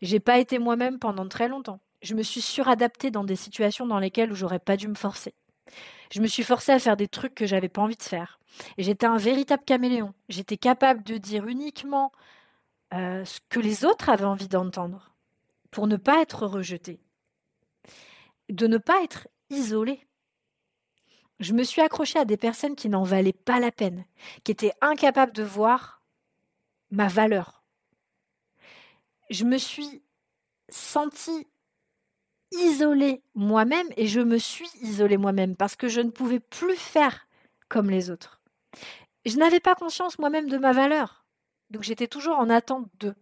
[0.01, 1.81] J'ai pas été moi-même pendant très longtemps.
[2.03, 5.35] Je me suis suradaptée dans des situations dans lesquelles j'aurais pas dû me forcer.
[6.13, 8.39] Je me suis forcée à faire des trucs que j'avais pas envie de faire.
[8.79, 10.15] J'étais un véritable caméléon.
[10.29, 12.13] J'étais capable de dire uniquement
[12.95, 15.11] euh, ce que les autres avaient envie d'entendre
[15.71, 17.01] pour ne pas être rejetée
[18.49, 20.07] de ne pas être isolée.
[21.39, 24.05] Je me suis accrochée à des personnes qui n'en valaient pas la peine,
[24.45, 26.03] qui étaient incapables de voir
[26.91, 27.63] ma valeur.
[29.29, 30.03] Je me suis
[30.69, 31.47] senti
[32.53, 37.27] isolée moi-même et je me suis isolée moi-même parce que je ne pouvais plus faire
[37.69, 38.41] comme les autres.
[39.25, 41.27] Je n'avais pas conscience moi-même de ma valeur.
[41.71, 43.17] Donc j'étais toujours en attente d'eux.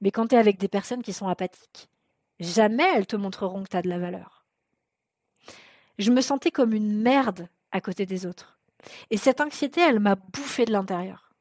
[0.00, 1.88] Mais quand tu es avec des personnes qui sont apathiques,
[2.38, 4.33] jamais elles te montreront que tu as de la valeur.
[5.98, 8.58] Je me sentais comme une merde à côté des autres.
[9.10, 11.32] Et cette anxiété, elle m'a bouffé de l'intérieur.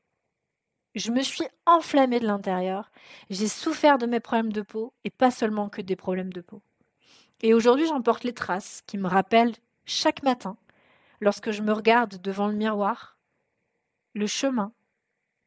[0.96, 2.92] Je me suis enflammée de l'intérieur.
[3.30, 6.62] J'ai souffert de mes problèmes de peau et pas seulement que des problèmes de peau.
[7.42, 10.56] Et aujourd'hui, j'en porte les traces qui me rappellent chaque matin,
[11.20, 13.18] lorsque je me regarde devant le miroir,
[14.14, 14.72] le chemin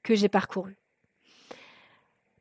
[0.02, 0.76] que j'ai parcouru.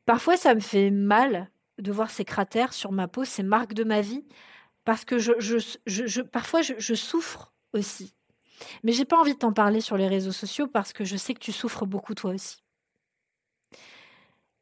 [0.04, 3.84] Parfois, ça me fait mal de voir ces cratères sur ma peau, ces marques de
[3.84, 4.24] ma vie,
[4.86, 8.14] parce que parfois je, souffre aussi.
[8.84, 11.34] Mais j'ai pas envie de t'en parler sur les réseaux sociaux parce que je sais
[11.34, 12.62] que tu souffres beaucoup toi aussi.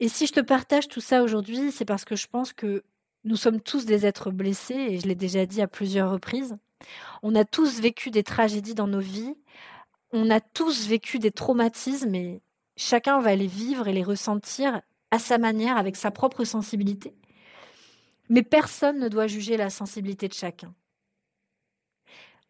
[0.00, 2.82] Et si je te partage tout ça aujourd'hui, c'est parce que je pense que
[3.22, 6.56] nous sommes tous des êtres blessés, et je l'ai déjà dit à plusieurs reprises.
[7.22, 9.34] On a tous vécu des tragédies dans nos vies,
[10.10, 12.42] on a tous vécu des traumatismes, et
[12.76, 17.14] chacun va les vivre et les ressentir à sa manière, avec sa propre sensibilité.
[18.28, 20.74] Mais personne ne doit juger la sensibilité de chacun.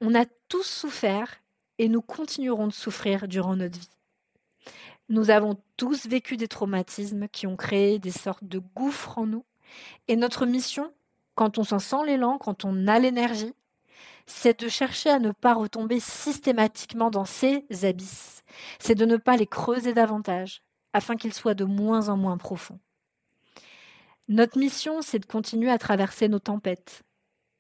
[0.01, 1.43] On a tous souffert
[1.79, 3.89] et nous continuerons de souffrir durant notre vie.
[5.09, 9.45] Nous avons tous vécu des traumatismes qui ont créé des sortes de gouffres en nous.
[10.09, 10.93] Et notre mission,
[11.35, 13.55] quand on s'en sent l'élan, quand on a l'énergie,
[14.27, 18.43] c'est de chercher à ne pas retomber systématiquement dans ces abysses.
[18.79, 20.62] C'est de ne pas les creuser davantage,
[20.93, 22.79] afin qu'ils soient de moins en moins profonds.
[24.29, 27.03] Notre mission, c'est de continuer à traverser nos tempêtes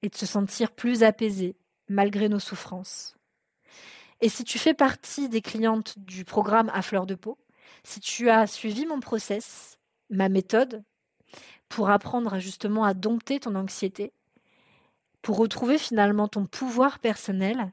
[0.02, 1.56] et de se sentir plus apaisé
[1.88, 3.16] malgré nos souffrances.
[4.20, 7.38] Et si tu fais partie des clientes du programme à fleur de peau,
[7.82, 10.82] si tu as suivi mon process, ma méthode,
[11.68, 14.12] pour apprendre justement à dompter ton anxiété,
[15.20, 17.72] pour retrouver finalement ton pouvoir personnel,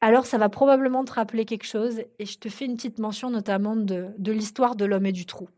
[0.00, 3.30] alors ça va probablement te rappeler quelque chose et je te fais une petite mention
[3.30, 5.48] notamment de, l'histoire de l'homme et du trou.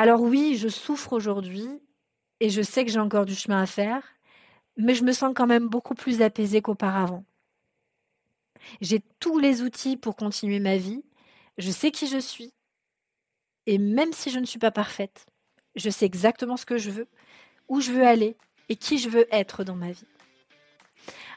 [0.00, 1.66] Alors oui, je souffre aujourd'hui
[2.38, 4.00] et je sais que j'ai encore du chemin à faire,
[4.76, 7.24] mais je me sens quand même beaucoup plus apaisée qu'auparavant.
[8.80, 11.02] J'ai tous les outils pour continuer ma vie,
[11.58, 12.52] je sais qui je suis,
[13.66, 15.26] et même si je ne suis pas parfaite,
[15.74, 17.08] je sais exactement ce que je veux,
[17.66, 18.36] où je veux aller
[18.68, 20.06] et qui je veux être dans ma vie.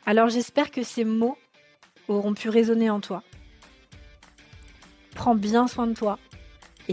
[0.05, 1.39] Alors j'espère que ces mots
[2.07, 3.23] auront pu résonner en toi.
[5.15, 6.19] Prends bien soin de toi.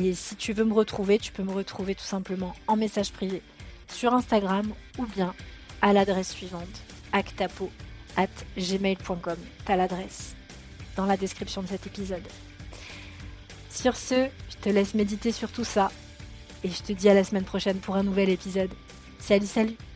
[0.06, 3.42] Et si tu veux me retrouver, tu peux me retrouver tout simplement en message privé
[3.88, 5.34] sur Instagram ou bien
[5.82, 6.82] à l'adresse suivante
[7.12, 7.68] actapo
[8.16, 9.36] at gmail.com.
[9.64, 10.36] T'as l'adresse
[10.94, 12.26] dans la description de cet épisode.
[13.70, 15.90] Sur ce, je te laisse méditer sur tout ça
[16.62, 18.70] et je te dis à la semaine prochaine pour un nouvel épisode.
[19.18, 19.87] Salut, salut